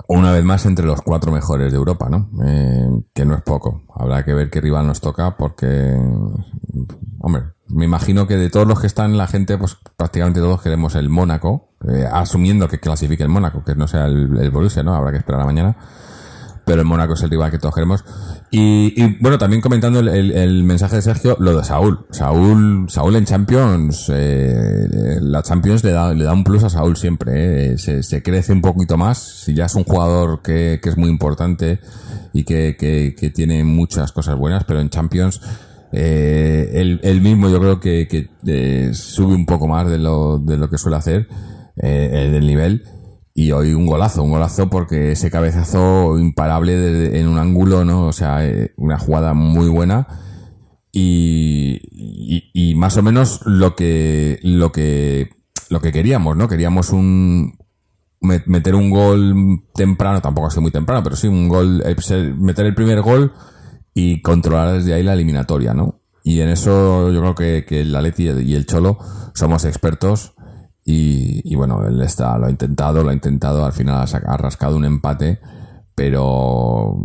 una 0.08 0.32
vez 0.32 0.44
más 0.44 0.66
entre 0.66 0.86
los 0.86 1.02
cuatro 1.02 1.32
mejores 1.32 1.72
de 1.72 1.78
Europa, 1.78 2.08
¿no? 2.08 2.30
Eh, 2.44 2.88
que 3.14 3.24
no 3.24 3.34
es 3.34 3.42
poco. 3.42 3.82
Habrá 3.94 4.24
que 4.24 4.34
ver 4.34 4.50
qué 4.50 4.60
rival 4.60 4.86
nos 4.86 5.00
toca 5.00 5.36
porque, 5.36 5.96
hombre, 7.20 7.42
me 7.68 7.84
imagino 7.84 8.26
que 8.26 8.36
de 8.36 8.50
todos 8.50 8.66
los 8.66 8.80
que 8.80 8.86
están, 8.86 9.16
la 9.16 9.26
gente, 9.26 9.56
pues 9.58 9.76
prácticamente 9.96 10.40
todos 10.40 10.62
queremos 10.62 10.94
el 10.94 11.08
Mónaco, 11.08 11.70
eh, 11.88 12.06
asumiendo 12.10 12.68
que 12.68 12.78
clasifique 12.78 13.22
el 13.22 13.28
Mónaco, 13.28 13.64
que 13.64 13.74
no 13.74 13.86
sea 13.88 14.06
el, 14.06 14.38
el 14.38 14.50
Borussia, 14.50 14.82
¿no? 14.82 14.94
Habrá 14.94 15.10
que 15.12 15.18
esperar 15.18 15.40
a 15.40 15.46
mañana. 15.46 15.76
Pero 16.72 16.80
el 16.80 16.88
Mónaco 16.88 17.12
es 17.12 17.22
el 17.22 17.28
rival 17.28 17.50
que 17.50 17.58
todos 17.58 17.74
queremos. 17.74 18.02
Y, 18.50 19.18
bueno, 19.20 19.36
también 19.36 19.60
comentando 19.60 20.00
el, 20.00 20.64
mensaje 20.64 20.96
de 20.96 21.02
Sergio, 21.02 21.36
lo 21.38 21.54
de 21.54 21.64
Saúl. 21.64 22.06
Saúl, 22.12 22.86
Saúl 22.88 23.16
en 23.16 23.26
Champions, 23.26 24.10
eh, 24.10 25.18
la 25.20 25.42
Champions 25.42 25.84
le 25.84 25.92
da, 25.92 26.14
le 26.14 26.24
da 26.24 26.32
un 26.32 26.44
plus 26.44 26.64
a 26.64 26.70
Saúl 26.70 26.96
siempre, 26.96 27.74
eh. 27.74 27.76
se, 27.76 28.22
crece 28.22 28.54
un 28.54 28.62
poquito 28.62 28.96
más. 28.96 29.18
Si 29.18 29.52
ya 29.52 29.66
es 29.66 29.74
un 29.74 29.84
jugador 29.84 30.40
que, 30.40 30.80
que 30.82 30.88
es 30.88 30.96
muy 30.96 31.10
importante 31.10 31.80
y 32.32 32.44
que, 32.44 32.74
que, 32.78 33.30
tiene 33.30 33.64
muchas 33.64 34.12
cosas 34.12 34.38
buenas, 34.38 34.64
pero 34.64 34.80
en 34.80 34.88
Champions, 34.88 35.42
eh, 35.92 36.70
él, 36.72 37.00
él 37.02 37.20
mismo 37.20 37.50
yo 37.50 37.60
creo 37.60 37.80
que, 37.80 38.30
eh, 38.46 38.90
sube 38.94 39.34
un 39.34 39.44
poco 39.44 39.68
más 39.68 39.90
de 39.90 39.98
lo, 39.98 40.38
de 40.38 40.56
lo 40.56 40.70
que 40.70 40.78
suele 40.78 40.96
hacer, 40.96 41.28
eh, 41.76 42.30
del 42.32 42.46
nivel. 42.46 42.84
Y 43.34 43.52
hoy 43.52 43.72
un 43.72 43.86
golazo, 43.86 44.22
un 44.22 44.30
golazo 44.30 44.68
porque 44.68 45.12
ese 45.12 45.30
cabezazo 45.30 46.18
imparable 46.18 47.18
en 47.18 47.28
un 47.28 47.38
ángulo, 47.38 47.84
¿no? 47.84 48.06
O 48.08 48.12
sea, 48.12 48.46
eh, 48.46 48.72
una 48.76 48.98
jugada 48.98 49.32
muy 49.32 49.68
buena. 49.68 50.06
Y, 50.92 51.80
y, 52.52 52.74
más 52.74 52.98
o 52.98 53.02
menos 53.02 53.40
lo 53.46 53.74
que, 53.74 54.38
lo 54.42 54.72
que, 54.72 55.30
lo 55.70 55.80
que 55.80 55.90
queríamos, 55.92 56.36
¿no? 56.36 56.48
Queríamos 56.48 56.90
un, 56.90 57.56
me- 58.20 58.42
meter 58.44 58.74
un 58.74 58.90
gol 58.90 59.34
temprano, 59.74 60.20
tampoco 60.20 60.48
ha 60.48 60.50
sido 60.50 60.60
muy 60.62 60.70
temprano, 60.70 61.02
pero 61.02 61.16
sí 61.16 61.28
un 61.28 61.48
gol, 61.48 61.82
eh, 61.86 61.96
meter 62.36 62.66
el 62.66 62.74
primer 62.74 63.00
gol 63.00 63.32
y 63.94 64.20
controlar 64.20 64.74
desde 64.74 64.92
ahí 64.92 65.02
la 65.02 65.14
eliminatoria, 65.14 65.72
¿no? 65.72 66.02
Y 66.24 66.40
en 66.40 66.50
eso 66.50 67.10
yo 67.10 67.20
creo 67.20 67.34
que, 67.34 67.64
que 67.66 67.80
el 67.80 67.96
Atleti 67.96 68.24
y 68.28 68.54
el 68.54 68.66
Cholo 68.66 68.98
somos 69.34 69.64
expertos 69.64 70.31
y, 70.84 71.54
bueno, 71.54 71.86
él 71.86 72.00
está, 72.02 72.36
lo 72.38 72.46
ha 72.46 72.50
intentado, 72.50 73.04
lo 73.04 73.10
ha 73.10 73.14
intentado, 73.14 73.64
al 73.64 73.72
final 73.72 74.04
ha, 74.26 74.36
rascado 74.36 74.76
un 74.76 74.84
empate, 74.84 75.38
pero 75.94 76.96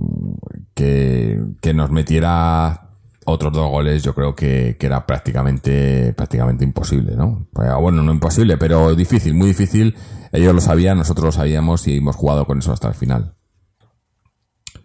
que, 0.73 1.39
que 1.61 1.73
nos 1.73 1.91
metiera 1.91 2.87
otros 3.29 3.51
dos 3.51 3.69
goles 3.69 4.03
yo 4.03 4.15
creo 4.15 4.35
que, 4.35 4.77
que 4.79 4.85
era 4.85 5.05
prácticamente 5.05 6.13
prácticamente 6.13 6.63
imposible, 6.63 7.15
¿no? 7.15 7.47
Pues, 7.51 7.69
Bueno, 7.79 8.01
no 8.01 8.13
imposible, 8.13 8.57
pero 8.57 8.95
difícil, 8.95 9.33
muy 9.33 9.47
difícil. 9.47 9.95
Ellos 10.31 10.55
lo 10.55 10.61
sabían, 10.61 10.97
nosotros 10.97 11.25
lo 11.25 11.31
sabíamos 11.31 11.87
y 11.87 11.97
hemos 11.97 12.15
jugado 12.15 12.45
con 12.45 12.59
eso 12.59 12.71
hasta 12.71 12.87
el 12.87 12.93
final. 12.93 13.35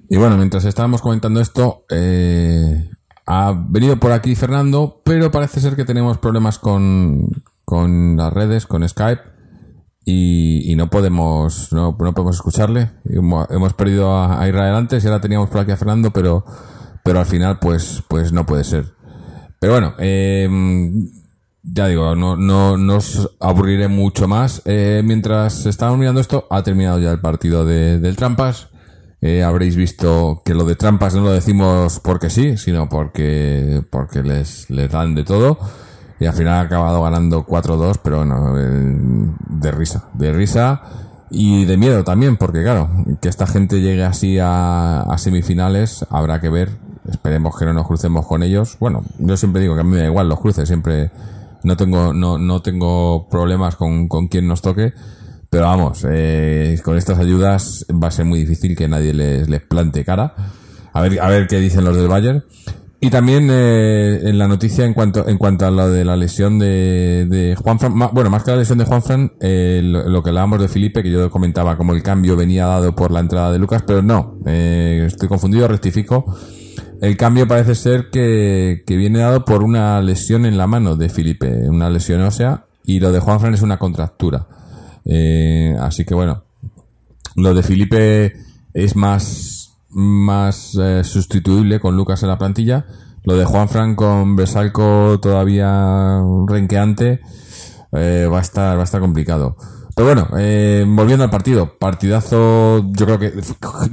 Y 0.08 0.16
bueno, 0.16 0.36
mientras 0.36 0.64
estábamos 0.64 1.00
comentando 1.00 1.40
esto, 1.40 1.84
eh, 1.88 2.90
ha 3.26 3.54
venido 3.68 3.96
por 3.98 4.12
aquí 4.12 4.34
Fernando, 4.34 5.00
pero 5.04 5.30
parece 5.30 5.60
ser 5.60 5.76
que 5.76 5.84
tenemos 5.84 6.18
problemas 6.18 6.58
con, 6.58 7.28
con 7.72 8.18
las 8.18 8.30
redes, 8.30 8.66
con 8.66 8.86
Skype, 8.86 9.22
y, 10.04 10.74
no 10.76 10.90
podemos 10.90 11.72
no, 11.72 11.96
no 11.98 12.12
podemos 12.12 12.36
escucharle. 12.36 12.90
Hemos, 13.06 13.50
hemos 13.50 13.72
perdido 13.72 14.12
a, 14.12 14.42
a 14.42 14.46
Israel 14.46 14.74
antes 14.74 15.02
y 15.02 15.06
ahora 15.06 15.22
teníamos 15.22 15.48
por 15.48 15.62
aquí 15.62 15.70
a 15.70 15.78
Fernando, 15.78 16.10
pero, 16.10 16.44
pero 17.02 17.20
al 17.20 17.24
final 17.24 17.58
pues, 17.60 18.02
pues 18.08 18.30
no 18.30 18.44
puede 18.44 18.64
ser. 18.64 18.92
Pero 19.58 19.72
bueno, 19.72 19.94
eh, 20.00 20.46
ya 21.62 21.86
digo, 21.86 22.14
no, 22.14 22.36
no, 22.36 22.76
no 22.76 22.96
os 22.96 23.30
aburriré 23.40 23.88
mucho 23.88 24.28
más. 24.28 24.60
Eh, 24.66 25.00
mientras 25.02 25.64
estábamos 25.64 25.98
mirando 25.98 26.20
esto, 26.20 26.46
ha 26.50 26.62
terminado 26.62 26.98
ya 26.98 27.10
el 27.10 27.22
partido 27.22 27.64
de, 27.64 27.98
del 27.98 28.16
Trampas. 28.16 28.68
Eh, 29.22 29.42
habréis 29.42 29.76
visto 29.76 30.42
que 30.44 30.52
lo 30.52 30.64
de 30.64 30.74
trampas 30.74 31.14
no 31.14 31.22
lo 31.22 31.30
decimos 31.30 32.00
porque 32.00 32.28
sí, 32.28 32.58
sino 32.58 32.90
porque, 32.90 33.82
porque 33.88 34.22
les, 34.22 34.68
les 34.68 34.90
dan 34.90 35.14
de 35.14 35.24
todo. 35.24 35.58
Y 36.22 36.26
al 36.26 36.34
final 36.34 36.52
ha 36.52 36.60
acabado 36.60 37.02
ganando 37.02 37.44
4-2, 37.44 37.98
pero 38.00 38.18
bueno, 38.18 38.56
eh, 38.56 38.96
de 39.48 39.72
risa, 39.72 40.04
de 40.14 40.32
risa 40.32 40.80
y 41.32 41.64
de 41.64 41.76
miedo 41.76 42.04
también, 42.04 42.36
porque 42.36 42.62
claro, 42.62 42.88
que 43.20 43.28
esta 43.28 43.44
gente 43.48 43.80
llegue 43.80 44.04
así 44.04 44.38
a, 44.40 45.04
semifinales, 45.18 46.06
habrá 46.10 46.40
que 46.40 46.48
ver. 46.48 46.78
Esperemos 47.10 47.58
que 47.58 47.64
no 47.64 47.72
nos 47.72 47.88
crucemos 47.88 48.24
con 48.24 48.44
ellos. 48.44 48.76
Bueno, 48.78 49.02
yo 49.18 49.36
siempre 49.36 49.62
digo 49.62 49.74
que 49.74 49.80
a 49.80 49.82
mí 49.82 49.90
me 49.90 49.98
da 49.98 50.06
igual 50.06 50.28
los 50.28 50.38
cruces, 50.38 50.68
siempre 50.68 51.10
no 51.64 51.76
tengo, 51.76 52.12
no, 52.12 52.38
no 52.38 52.62
tengo 52.62 53.26
problemas 53.28 53.74
con, 53.74 54.06
con 54.06 54.28
quien 54.28 54.46
nos 54.46 54.62
toque. 54.62 54.94
Pero 55.50 55.64
vamos, 55.64 56.06
eh, 56.08 56.80
con 56.84 56.96
estas 56.96 57.18
ayudas 57.18 57.84
va 57.92 58.06
a 58.06 58.12
ser 58.12 58.26
muy 58.26 58.38
difícil 58.38 58.76
que 58.76 58.86
nadie 58.86 59.12
les, 59.12 59.48
les 59.48 59.60
plante 59.60 60.04
cara. 60.04 60.36
A 60.92 61.00
ver, 61.00 61.20
a 61.20 61.28
ver 61.28 61.48
qué 61.48 61.58
dicen 61.58 61.84
los 61.84 61.96
del 61.96 62.06
Bayern. 62.06 62.44
Y 63.04 63.10
también 63.10 63.48
eh, 63.50 64.20
en 64.28 64.38
la 64.38 64.46
noticia 64.46 64.84
en 64.84 64.94
cuanto 64.94 65.26
en 65.28 65.36
cuanto 65.36 65.66
a 65.66 65.72
lo 65.72 65.90
de 65.90 66.04
la 66.04 66.16
lesión 66.16 66.60
de, 66.60 67.26
de 67.28 67.56
Juanfran, 67.56 67.92
ma- 67.92 68.10
bueno, 68.12 68.30
más 68.30 68.44
que 68.44 68.52
la 68.52 68.58
lesión 68.58 68.78
de 68.78 68.84
Juanfran, 68.84 69.32
eh, 69.40 69.80
lo, 69.82 70.08
lo 70.08 70.22
que 70.22 70.28
hablábamos 70.30 70.60
de 70.60 70.68
Felipe, 70.68 71.02
que 71.02 71.10
yo 71.10 71.28
comentaba 71.28 71.76
como 71.76 71.94
el 71.94 72.02
cambio 72.04 72.36
venía 72.36 72.66
dado 72.66 72.94
por 72.94 73.10
la 73.10 73.18
entrada 73.18 73.50
de 73.50 73.58
Lucas, 73.58 73.82
pero 73.84 74.02
no, 74.02 74.38
eh, 74.46 75.02
estoy 75.08 75.28
confundido, 75.28 75.66
rectifico. 75.66 76.32
El 77.00 77.16
cambio 77.16 77.48
parece 77.48 77.74
ser 77.74 78.08
que, 78.10 78.84
que 78.86 78.96
viene 78.96 79.18
dado 79.18 79.44
por 79.44 79.64
una 79.64 80.00
lesión 80.00 80.46
en 80.46 80.56
la 80.56 80.68
mano 80.68 80.94
de 80.94 81.08
Felipe, 81.08 81.68
una 81.68 81.90
lesión 81.90 82.22
ósea, 82.22 82.66
y 82.84 83.00
lo 83.00 83.10
de 83.10 83.18
Juanfran 83.18 83.52
es 83.52 83.62
una 83.62 83.80
contractura. 83.80 84.46
Eh, 85.04 85.74
así 85.80 86.04
que 86.04 86.14
bueno, 86.14 86.44
lo 87.34 87.52
de 87.52 87.64
Felipe 87.64 88.34
es 88.74 88.94
más, 88.94 89.71
más 89.92 90.76
eh, 90.80 91.04
sustituible 91.04 91.80
con 91.80 91.96
Lucas 91.96 92.22
en 92.22 92.28
la 92.28 92.38
plantilla. 92.38 92.86
Lo 93.24 93.36
de 93.36 93.44
Juanfran 93.44 93.94
con 93.94 94.34
Besalco 94.34 95.20
todavía 95.20 96.20
renqueante 96.46 97.20
eh, 97.92 98.28
va 98.30 98.38
a 98.38 98.42
estar 98.42 98.76
va 98.76 98.82
a 98.82 98.84
estar 98.84 99.00
complicado. 99.00 99.56
Pero 99.94 100.06
bueno, 100.06 100.28
eh, 100.38 100.84
volviendo 100.88 101.24
al 101.24 101.30
partido, 101.30 101.78
partidazo. 101.78 102.84
Yo 102.92 103.06
creo 103.06 103.18
que 103.18 103.32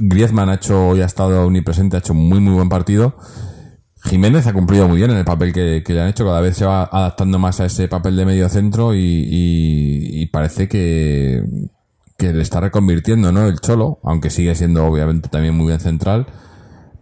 Griezmann 0.00 0.48
ha 0.48 0.54
hecho 0.54 0.88
hoy 0.88 1.02
ha 1.02 1.06
estado 1.06 1.44
omnipresente, 1.46 1.96
ha 1.96 2.00
hecho 2.00 2.14
muy 2.14 2.40
muy 2.40 2.54
buen 2.54 2.68
partido. 2.68 3.16
Jiménez 4.02 4.46
ha 4.46 4.54
cumplido 4.54 4.88
muy 4.88 4.96
bien 4.96 5.10
en 5.10 5.18
el 5.18 5.26
papel 5.26 5.52
que, 5.52 5.84
le 5.86 6.00
han 6.00 6.08
hecho, 6.08 6.24
cada 6.24 6.40
vez 6.40 6.56
se 6.56 6.64
va 6.64 6.84
adaptando 6.84 7.38
más 7.38 7.60
a 7.60 7.66
ese 7.66 7.86
papel 7.86 8.16
de 8.16 8.24
medio 8.24 8.48
centro 8.48 8.94
y 8.94 10.26
parece 10.32 10.68
que, 10.68 11.44
que 12.20 12.34
le 12.34 12.42
está 12.42 12.60
reconvirtiendo, 12.60 13.32
¿no? 13.32 13.46
El 13.46 13.60
Cholo, 13.60 13.98
aunque 14.04 14.28
sigue 14.28 14.54
siendo 14.54 14.84
obviamente 14.84 15.30
también 15.30 15.56
muy 15.56 15.68
bien 15.68 15.80
central, 15.80 16.26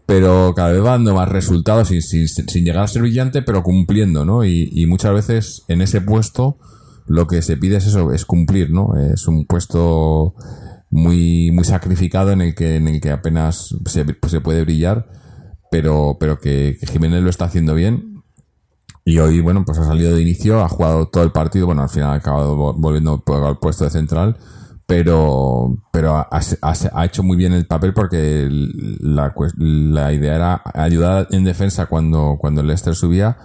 pero 0.07 0.55
cada 0.55 0.71
vez 0.71 0.81
va 0.81 0.91
dando 0.93 1.13
más 1.13 1.29
resultados 1.29 1.89
sin, 1.89 2.01
sin, 2.01 2.65
llegar 2.65 2.85
a 2.85 2.89
ser 2.89 3.03
brillante, 3.03 3.43
pero 3.43 3.65
cumpliendo, 3.65 4.25
¿no? 4.25 4.45
Y, 4.45 4.87
muchas 4.87 5.13
veces 5.13 5.65
en 5.67 5.83
ese 5.83 6.01
puesto 6.01 6.59
lo 7.07 7.27
que 7.27 7.43
se 7.43 7.57
pide 7.57 7.79
es 7.79 7.87
eso, 7.89 8.13
es 8.13 8.25
cumplir, 8.25 8.71
¿no? 8.71 8.95
Es 8.97 9.27
un 9.27 9.45
puesto 9.45 10.35
muy, 10.89 11.51
muy 11.51 11.65
sacrificado 11.65 12.31
en 12.31 12.41
el 12.41 12.55
que, 12.55 12.77
en 12.77 12.87
el 12.87 13.01
que 13.01 13.11
apenas 13.11 13.75
se, 13.87 14.07
se 14.29 14.41
puede 14.41 14.63
brillar, 14.63 15.09
pero, 15.71 16.17
pero 16.21 16.39
que, 16.39 16.77
que 16.81 16.87
Jiménez 16.87 17.23
lo 17.25 17.31
está 17.31 17.47
haciendo 17.47 17.75
bien 17.75 18.23
y 19.05 19.19
hoy, 19.19 19.41
bueno, 19.41 19.65
pues 19.65 19.79
ha 19.79 19.85
salido 19.85 20.15
de 20.15 20.21
inicio, 20.23 20.61
ha 20.63 20.69
jugado 20.69 21.09
todo 21.09 21.25
el 21.25 21.33
partido, 21.33 21.65
bueno, 21.65 21.83
al 21.83 21.89
final 21.89 22.11
ha 22.11 22.15
acabado 22.15 22.57
vo- 22.57 22.75
volviendo 22.79 23.23
al 23.27 23.59
puesto 23.59 23.85
de 23.85 23.91
central, 23.91 24.37
pero, 24.89 25.77
pero 25.93 26.17
ha, 26.17 27.05
hecho 27.05 27.23
muy 27.23 27.37
bien 27.37 27.53
el 27.53 27.67
papel 27.67 27.93
porque 27.93 28.49
la, 28.51 29.35
la 29.59 30.13
idea 30.15 30.35
era 30.35 30.63
ayudar 30.73 31.29
en 31.31 31.45
defensa 31.45 31.85
cuando, 31.85 32.39
cuando 32.41 32.63
el 32.63 32.69
Leicester 32.69 32.95
subía 32.95 33.37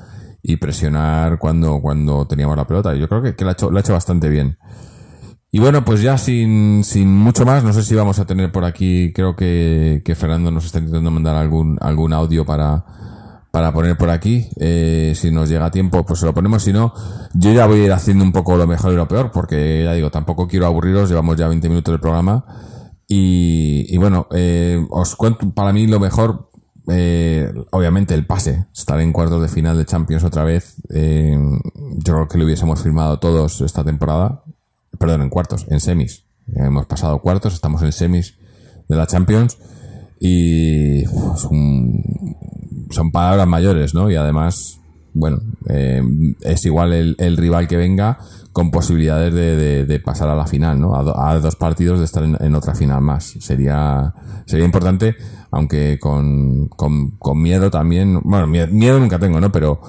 y 0.42 0.56
presionar 0.56 1.40
cuando, 1.40 1.82
cuando 1.82 2.26
teníamos 2.28 2.56
la 2.56 2.66
pelota. 2.66 2.96
Yo 2.96 3.10
creo 3.10 3.22
que, 3.22 3.36
que 3.36 3.44
lo, 3.44 3.50
ha 3.50 3.54
hecho, 3.54 3.70
lo 3.70 3.76
ha 3.78 3.82
hecho 3.82 3.92
bastante 3.92 4.30
bien. 4.30 4.58
Y 5.52 5.60
bueno, 5.60 5.84
pues 5.84 6.02
ya 6.02 6.18
sin, 6.18 6.82
sin 6.86 7.14
mucho 7.14 7.46
más, 7.46 7.62
no 7.62 7.74
sé 7.74 7.84
si 7.84 7.94
vamos 7.94 8.20
a 8.20 8.26
tener 8.26 8.50
por 8.50 8.64
aquí, 8.64 9.12
creo 9.14 9.36
que, 9.36 10.02
que 10.06 10.16
Fernando 10.16 10.50
nos 10.50 10.64
está 10.64 10.80
intentando 10.80 11.12
mandar 11.12 11.36
algún, 11.36 11.78
algún 11.82 12.14
audio 12.14 12.46
para, 12.46 12.86
para 13.54 13.72
poner 13.72 13.96
por 13.96 14.10
aquí. 14.10 14.50
Eh, 14.60 15.14
si 15.16 15.30
nos 15.30 15.48
llega 15.48 15.70
tiempo, 15.70 16.04
pues 16.04 16.22
se 16.22 16.26
lo 16.26 16.34
ponemos. 16.34 16.64
Si 16.64 16.74
no, 16.74 16.92
yo 17.36 17.54
ya 17.54 17.68
voy 17.68 17.82
a 17.82 17.86
ir 17.86 17.92
haciendo 17.92 18.24
un 18.24 18.32
poco 18.32 18.58
lo 18.58 18.66
mejor 18.66 18.94
y 18.94 18.96
lo 18.96 19.08
peor, 19.08 19.30
porque 19.32 19.84
ya 19.84 19.94
digo, 19.94 20.10
tampoco 20.10 20.48
quiero 20.48 20.66
aburriros, 20.66 21.08
llevamos 21.08 21.38
ya 21.38 21.48
20 21.48 21.70
minutos 21.70 21.92
del 21.92 22.02
programa. 22.02 22.44
Y, 23.08 23.86
y 23.94 23.98
bueno, 23.98 24.26
eh, 24.32 24.84
os 24.90 25.16
cuento 25.16 25.52
para 25.52 25.72
mí 25.72 25.86
lo 25.86 26.00
mejor, 26.00 26.50
eh, 26.88 27.54
obviamente 27.70 28.16
el 28.16 28.26
pase, 28.26 28.66
estar 28.74 29.00
en 29.00 29.14
cuartos 29.14 29.40
de 29.40 29.48
final 29.50 29.78
de 29.78 29.86
Champions 29.86 30.24
otra 30.24 30.44
vez, 30.44 30.78
eh, 30.92 31.38
yo 31.76 32.14
creo 32.14 32.28
que 32.28 32.40
lo 32.40 32.46
hubiésemos 32.46 32.82
firmado 32.82 33.20
todos 33.20 33.62
esta 33.62 33.84
temporada, 33.84 34.44
perdón, 34.98 35.22
en 35.22 35.30
cuartos, 35.30 35.68
en 35.70 35.80
semis. 35.80 36.26
Hemos 36.56 36.88
pasado 36.88 37.22
cuartos, 37.22 37.54
estamos 37.54 37.84
en 37.84 37.92
semis 37.92 38.34
de 38.90 38.96
la 38.96 39.06
Champions 39.06 39.60
y 40.20 41.04
son 42.94 43.12
palabras 43.12 43.48
mayores, 43.48 43.94
¿no? 43.94 44.10
Y 44.10 44.16
además, 44.16 44.80
bueno, 45.14 45.40
eh, 45.70 46.02
es 46.42 46.66
igual 46.66 46.94
el, 46.94 47.16
el, 47.20 47.38
rival 47.38 47.68
que 47.68 47.78
venga 47.78 48.18
con 48.52 48.72
posibilidades 48.72 49.34
de, 49.34 49.86
de, 49.86 50.00
pasar 50.00 50.30
a 50.30 50.36
la 50.36 50.46
final, 50.46 50.80
¿no? 50.80 50.96
A, 50.96 51.40
dos 51.40 51.56
partidos 51.56 52.00
de 52.00 52.06
estar 52.06 52.24
en, 52.24 52.56
otra 52.56 52.76
final 52.76 53.02
más. 53.02 53.34
Sería, 53.40 54.14
sería 54.46 54.66
importante, 54.66 55.16
aunque 55.52 55.98
con, 56.00 56.68
con, 56.68 57.42
miedo 57.42 57.72
también, 57.72 58.22
bueno, 58.24 58.48
miedo 58.48 59.00
nunca 59.00 59.20
tengo, 59.20 59.42
¿no? 59.42 59.52
Pero 59.52 59.82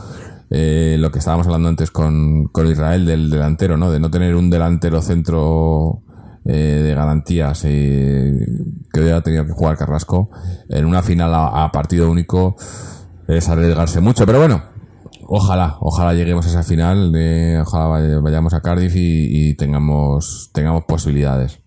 eh, 0.50 0.96
lo 0.98 1.10
que 1.10 1.18
estábamos 1.18 1.46
hablando 1.46 1.68
antes 1.68 1.90
con, 1.90 2.48
con 2.48 2.66
Israel 2.66 3.04
del 3.04 3.30
delantero, 3.30 3.76
¿no? 3.76 3.90
De 3.90 4.00
no 4.00 4.10
tener 4.10 4.34
un 4.34 4.48
delantero 4.48 5.02
centro 5.02 6.02
eh, 6.46 6.82
de 6.84 6.94
garantías 6.94 7.62
eh, 7.64 8.46
que 8.92 9.00
hoy 9.00 9.08
ha 9.08 9.22
tenido 9.22 9.46
que 9.46 9.52
jugar 9.52 9.78
Carrasco 9.78 10.28
en 10.68 10.84
una 10.84 11.02
final 11.02 11.32
a, 11.34 11.70
partido 11.72 12.10
único 12.10 12.56
es 13.28 13.48
arriesgarse 13.48 14.00
mucho, 14.00 14.26
pero 14.26 14.38
bueno, 14.38 14.62
ojalá, 15.26 15.76
ojalá 15.80 16.14
lleguemos 16.14 16.46
a 16.46 16.48
esa 16.50 16.62
final, 16.62 17.12
ojalá 17.60 18.20
vayamos 18.20 18.54
a 18.54 18.60
Cardiff 18.60 18.94
y, 18.96 19.54
tengamos, 19.56 20.50
tengamos 20.52 20.84
posibilidades. 20.84 21.60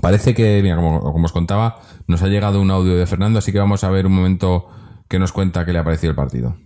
Parece 0.00 0.34
que, 0.34 0.60
mira, 0.62 0.76
como, 0.76 1.00
como, 1.00 1.26
os 1.26 1.32
contaba, 1.32 1.80
nos 2.06 2.22
ha 2.22 2.28
llegado 2.28 2.60
un 2.60 2.70
audio 2.70 2.96
de 2.96 3.06
Fernando, 3.06 3.38
así 3.38 3.52
que 3.52 3.58
vamos 3.58 3.84
a 3.84 3.90
ver 3.90 4.06
un 4.06 4.14
momento 4.14 4.66
que 5.08 5.18
nos 5.18 5.32
cuenta 5.32 5.66
qué 5.66 5.72
le 5.72 5.78
ha 5.78 5.84
parecido 5.84 6.10
el 6.10 6.16
partido. 6.16 6.56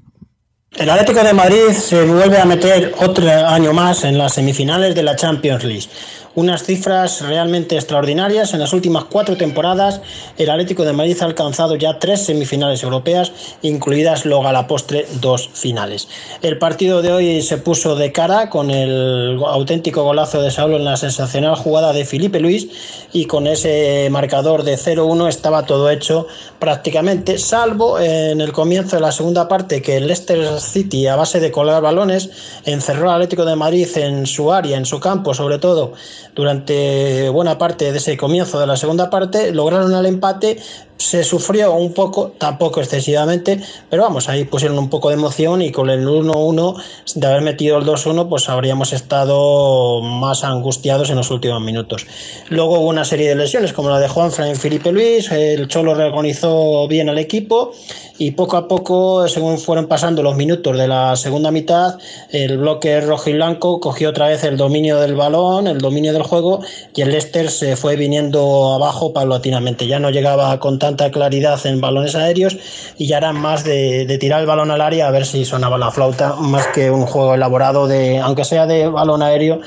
El 0.73 0.91
Atlético 0.91 1.25
de 1.25 1.33
Madrid 1.33 1.73
se 1.73 2.05
vuelve 2.05 2.39
a 2.39 2.45
meter 2.45 2.95
otro 3.01 3.27
año 3.29 3.73
más 3.73 4.05
en 4.05 4.19
las 4.19 4.35
semifinales 4.35 4.95
de 4.95 5.03
la 5.03 5.17
Champions 5.17 5.65
League 5.65 5.89
unas 6.37 6.63
cifras 6.63 7.23
realmente 7.23 7.75
extraordinarias. 7.75 8.55
En 8.55 8.61
las 8.61 8.73
últimas 8.73 9.05
cuatro 9.05 9.37
temporadas, 9.37 10.01
el 10.39 10.49
Atlético 10.51 10.85
de 10.85 10.93
Madrid 10.93 11.17
ha 11.21 11.25
alcanzado 11.25 11.75
ya 11.75 11.99
tres 11.99 12.25
semifinales 12.25 12.83
europeas, 12.83 13.33
incluidas 13.63 14.25
luego 14.25 14.47
a 14.47 14.53
la 14.53 14.69
postre 14.69 15.07
dos 15.21 15.49
finales. 15.53 16.09
El 16.43 16.59
partido 16.59 17.03
de 17.03 17.13
hoy 17.13 17.43
se 17.43 17.57
puso 17.59 17.97
de 17.97 18.13
cara 18.13 18.51
con 18.51 18.71
el 18.71 19.41
auténtico 19.45 20.05
golazo 20.05 20.43
de 20.43 20.51
Saulo 20.51 20.77
en 20.77 20.85
la 20.85 20.97
sensacional 20.97 21.57
jugada 21.57 21.93
de 21.93 22.05
Felipe 22.05 22.39
Luis 22.39 22.69
y 23.13 23.25
con 23.25 23.47
ese 23.47 24.09
marcador 24.11 24.63
de 24.63 24.77
0-1 24.77 25.29
estaba 25.29 25.65
todo 25.65 25.89
hecho 25.91 26.27
prácticamente, 26.59 27.39
salvo 27.39 27.99
en 27.99 28.43
el 28.43 28.53
comienzo 28.53 28.97
de 28.97 29.03
la 29.03 29.13
segunda 29.13 29.49
parte 29.49 29.81
que 29.81 29.97
el 29.97 30.07
Leicester 30.07 30.61
City 30.61 31.07
a 31.07 31.17
base 31.17 31.41
de 31.41 31.51
colar 31.51 31.83
balones 31.83 32.29
encerró 32.65 33.09
al 33.09 33.17
Atlético 33.17 33.47
de 33.47 33.57
Madrid 33.57 33.89
en 33.97 34.27
su 34.27 34.53
área, 34.53 34.77
en 34.77 34.85
su 34.85 35.01
campo 35.01 35.33
sobre 35.33 35.59
todo 35.59 35.95
durante 36.37 37.31
buena 37.31 37.57
parte 37.57 37.91
de 37.91 37.99
ese 37.99 38.17
comienzo 38.17 38.61
de 38.61 38.67
la 38.67 38.77
segunda 38.77 39.09
parte, 39.09 39.53
lograron 39.53 39.93
el 39.95 40.05
empate, 40.05 40.59
se 40.99 41.25
sufrió 41.25 41.75
un 41.75 41.93
poco, 41.93 42.33
tampoco 42.39 42.81
excesivamente, 42.81 43.61
pero 43.91 44.03
vamos, 44.03 44.29
ahí 44.29 44.45
pusieron 44.45 44.79
un 44.79 44.89
poco 44.89 45.09
de 45.09 45.15
emoción 45.15 45.63
y 45.63 45.71
con 45.71 45.91
el 45.91 46.07
1-1, 46.07 46.83
de 47.15 47.27
haber 47.27 47.43
metido 47.43 47.79
el 47.79 47.85
2-1, 47.85 48.29
pues 48.29 48.49
habríamos 48.49 48.93
estado 48.93 50.01
más 50.03 50.45
angustiados 50.45 51.11
en 51.11 51.17
los 51.17 51.31
últimos 51.31 51.61
minutos. 51.61 52.07
Luego 52.49 52.81
hubo 52.81 52.89
una 52.89 53.05
serie 53.05 53.29
de 53.29 53.35
lesiones, 53.35 53.73
como 53.73 53.91
la 53.91 53.99
de 53.99 54.09
Juan 54.09 54.31
y 54.51 54.55
Felipe 54.55 54.93
Luis, 54.93 55.31
el 55.31 55.69
Cholo 55.69 55.95
reorganizó 55.95 56.89
bien 56.89 57.09
al 57.09 57.19
equipo 57.19 57.73
y 58.19 58.31
poco 58.31 58.57
a 58.57 58.67
poco, 58.67 59.29
según 59.29 59.59
fueron 59.59 59.87
pasando 59.87 60.23
los 60.23 60.37
minutos 60.37 60.77
de 60.77 60.89
la 60.89 61.17
segunda 61.17 61.51
mitad, 61.51 61.99
el 62.31 62.57
bloque 62.59 63.01
rojo 63.01 63.29
y 63.29 63.35
blanco 63.35 63.81
cogió 63.81 64.11
otra 64.11 64.29
vez 64.29 64.45
el 64.45 64.57
dominio 64.57 64.99
del 65.01 65.15
balón, 65.15 65.67
el 65.67 65.79
dominio 65.79 66.15
del 66.15 66.23
juego 66.23 66.61
y 66.95 67.03
el 67.03 67.11
Leicester 67.11 67.51
se 67.51 67.77
fue 67.77 67.97
viniendo 67.97 68.73
abajo 68.73 69.13
paulatinamente. 69.13 69.87
Ya 69.87 69.99
no 69.99 70.11
llegaba 70.11 70.53
a 70.53 70.61
contar 70.61 70.86
tanta 70.87 71.11
claridad 71.11 71.59
en 71.67 71.81
balones 71.81 72.15
aéreos 72.15 72.57
y 72.97 73.09
ya 73.09 73.19
era 73.19 73.33
más 73.33 73.65
de, 73.65 74.07
de, 74.07 74.19
tirar 74.19 74.41
el 74.41 74.47
balón 74.47 74.71
al 74.71 74.81
área 74.81 75.09
a 75.09 75.11
ver 75.11 75.27
si 75.27 75.45
sonaba 75.45 75.79
la 75.79 75.91
flauta, 75.91 76.35
más 76.37 76.69
que 76.69 76.91
un 76.91 77.07
juego 77.07 77.35
elaborado 77.35 77.89
de, 77.89 78.19
aunque 78.19 78.45
sea 78.45 78.67
de 78.67 78.87
balón 78.89 79.23
aéreo, 79.23 79.61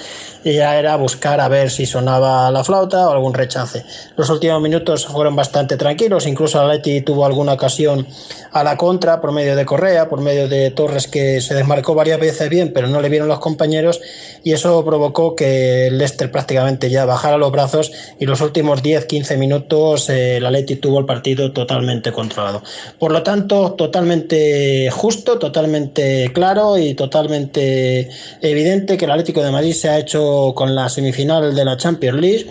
y 0.43 0.53
ya 0.53 0.77
era 0.77 0.95
buscar 0.95 1.41
a 1.41 1.47
ver 1.47 1.69
si 1.69 1.85
sonaba 1.85 2.49
la 2.51 2.63
flauta 2.63 3.07
o 3.07 3.11
algún 3.11 3.33
rechace. 3.33 3.83
Los 4.15 4.29
últimos 4.29 4.61
minutos 4.61 5.05
fueron 5.05 5.35
bastante 5.35 5.77
tranquilos, 5.77 6.27
incluso 6.27 6.59
Atleti 6.59 7.01
tuvo 7.01 7.25
alguna 7.25 7.53
ocasión 7.53 8.07
a 8.51 8.63
la 8.63 8.77
contra 8.77 9.21
por 9.21 9.31
medio 9.31 9.55
de 9.55 9.65
Correa, 9.65 10.09
por 10.09 10.21
medio 10.21 10.47
de 10.47 10.71
Torres 10.71 11.07
que 11.07 11.41
se 11.41 11.55
desmarcó 11.55 11.93
varias 11.95 12.19
veces 12.19 12.49
bien, 12.49 12.71
pero 12.73 12.87
no 12.87 13.01
le 13.01 13.09
vieron 13.09 13.27
los 13.27 13.39
compañeros 13.39 14.01
y 14.43 14.53
eso 14.53 14.83
provocó 14.85 15.35
que 15.35 15.87
el 15.87 15.97
Leicester 15.97 16.31
prácticamente 16.31 16.89
ya 16.89 17.05
bajara 17.05 17.37
los 17.37 17.51
brazos 17.51 17.91
y 18.19 18.25
los 18.25 18.41
últimos 18.41 18.83
10-15 18.83 19.37
minutos 19.37 20.09
eh, 20.09 20.37
el 20.37 20.49
tuvo 20.79 20.99
el 20.99 21.05
partido 21.05 21.51
totalmente 21.51 22.11
controlado. 22.11 22.61
Por 22.97 23.11
lo 23.11 23.23
tanto, 23.23 23.73
totalmente 23.73 24.89
justo, 24.91 25.39
totalmente 25.39 26.31
claro 26.33 26.77
y 26.77 26.93
totalmente 26.93 28.09
evidente 28.41 28.97
que 28.97 29.05
el 29.05 29.11
Atlético 29.11 29.41
de 29.41 29.51
Madrid 29.51 29.73
se 29.73 29.89
ha 29.89 29.99
hecho 29.99 30.28
con 30.55 30.75
la 30.75 30.89
semifinal 30.89 31.55
de 31.55 31.65
la 31.65 31.77
Champions 31.77 32.19
League 32.19 32.45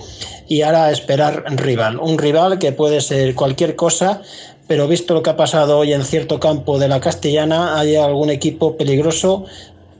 y 0.49 0.63
ahora 0.63 0.91
esperar 0.91 1.45
rival. 1.57 1.99
Un 1.99 2.19
rival 2.19 2.59
que 2.59 2.73
puede 2.73 3.01
ser 3.01 3.35
cualquier 3.35 3.77
cosa, 3.77 4.23
pero 4.67 4.89
visto 4.89 5.15
lo 5.15 5.23
que 5.23 5.31
ha 5.31 5.37
pasado 5.37 5.79
hoy 5.79 5.93
en 5.93 6.05
cierto 6.05 6.41
campo 6.41 6.79
de 6.79 6.89
la 6.89 7.01
Castellana, 7.01 7.79
hay 7.79 7.97
algún 7.97 8.31
equipo 8.31 8.77
peligroso, 8.77 9.45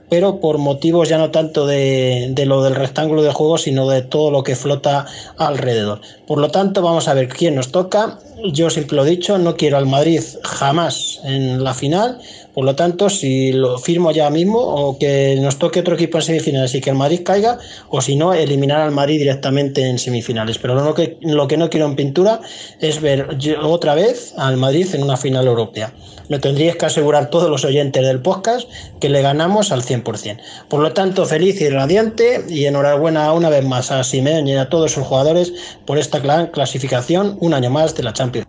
pero 0.09 0.39
por 0.39 0.57
motivos 0.57 1.07
ya 1.07 1.19
no 1.19 1.29
tanto 1.29 1.67
de, 1.67 2.29
de, 2.31 2.45
lo 2.45 2.63
del 2.63 2.75
rectángulo 2.75 3.21
de 3.21 3.31
juego, 3.31 3.57
sino 3.59 3.87
de 3.87 4.01
todo 4.01 4.31
lo 4.31 4.43
que 4.43 4.55
flota 4.55 5.05
alrededor. 5.37 6.01
Por 6.25 6.39
lo 6.39 6.49
tanto, 6.49 6.81
vamos 6.81 7.07
a 7.07 7.13
ver 7.13 7.27
quién 7.27 7.55
nos 7.55 7.71
toca. 7.71 8.19
Yo 8.51 8.69
siempre 8.71 8.95
lo 8.95 9.05
he 9.05 9.09
dicho, 9.09 9.37
no 9.37 9.55
quiero 9.55 9.77
al 9.77 9.85
Madrid 9.85 10.21
jamás 10.43 11.19
en 11.23 11.63
la 11.63 11.73
final 11.73 12.19
por 12.59 12.65
lo 12.65 12.75
tanto, 12.75 13.09
si 13.09 13.53
lo 13.53 13.77
firmo 13.77 14.11
ya 14.11 14.29
mismo 14.29 14.59
o 14.59 14.99
que 14.99 15.37
nos 15.39 15.57
toque 15.57 15.79
otro 15.79 15.95
equipo 15.95 16.17
en 16.17 16.23
semifinales 16.25 16.75
y 16.75 16.81
que 16.81 16.89
el 16.89 16.97
Madrid 16.97 17.21
caiga, 17.23 17.57
o 17.87 18.01
si 18.01 18.17
no, 18.17 18.33
eliminar 18.33 18.81
al 18.81 18.91
Madrid 18.91 19.17
directamente 19.17 19.87
en 19.87 19.97
semifinales. 19.97 20.57
Pero 20.57 20.75
lo 20.75 20.93
que, 20.93 21.17
lo 21.21 21.47
que 21.47 21.55
no 21.55 21.69
quiero 21.69 21.85
en 21.85 21.95
pintura 21.95 22.41
es 22.81 22.99
ver 22.99 23.37
otra 23.63 23.95
vez 23.95 24.33
al 24.35 24.57
Madrid 24.57 24.93
en 24.93 25.03
una 25.03 25.15
final 25.15 25.47
europea. 25.47 25.93
Me 26.27 26.39
tendríais 26.39 26.75
que 26.75 26.85
asegurar 26.85 27.29
todos 27.29 27.49
los 27.49 27.63
oyentes 27.63 28.05
del 28.05 28.21
podcast 28.21 28.69
que 28.99 29.07
le 29.07 29.21
ganamos 29.21 29.71
al 29.71 29.81
100%. 29.81 30.41
Por 30.67 30.81
lo 30.81 30.91
tanto, 30.91 31.25
feliz 31.25 31.61
y 31.61 31.69
radiante 31.69 32.43
y 32.49 32.65
enhorabuena 32.65 33.31
una 33.31 33.47
vez 33.49 33.63
más 33.63 33.89
a 33.89 34.03
Simeone 34.03 34.51
y 34.51 34.55
a 34.57 34.67
todos 34.67 34.91
sus 34.91 35.05
jugadores 35.05 35.53
por 35.85 35.97
esta 35.97 36.51
clasificación 36.51 37.37
un 37.39 37.53
año 37.53 37.69
más 37.69 37.95
de 37.95 38.03
la 38.03 38.11
Champions. 38.11 38.48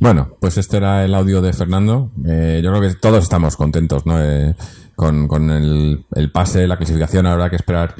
Bueno, 0.00 0.36
pues 0.40 0.58
este 0.58 0.78
era 0.78 1.04
el 1.04 1.14
audio 1.14 1.40
de 1.40 1.52
Fernando. 1.52 2.10
Eh, 2.26 2.60
yo 2.62 2.70
creo 2.70 2.82
que 2.82 2.96
todos 2.96 3.22
estamos 3.22 3.56
contentos 3.56 4.04
¿no? 4.06 4.20
Eh, 4.20 4.54
con, 4.96 5.28
con 5.28 5.50
el, 5.50 6.04
el, 6.14 6.32
pase, 6.32 6.66
la 6.66 6.76
clasificación. 6.76 7.26
Habrá 7.26 7.48
que 7.48 7.56
esperar 7.56 7.94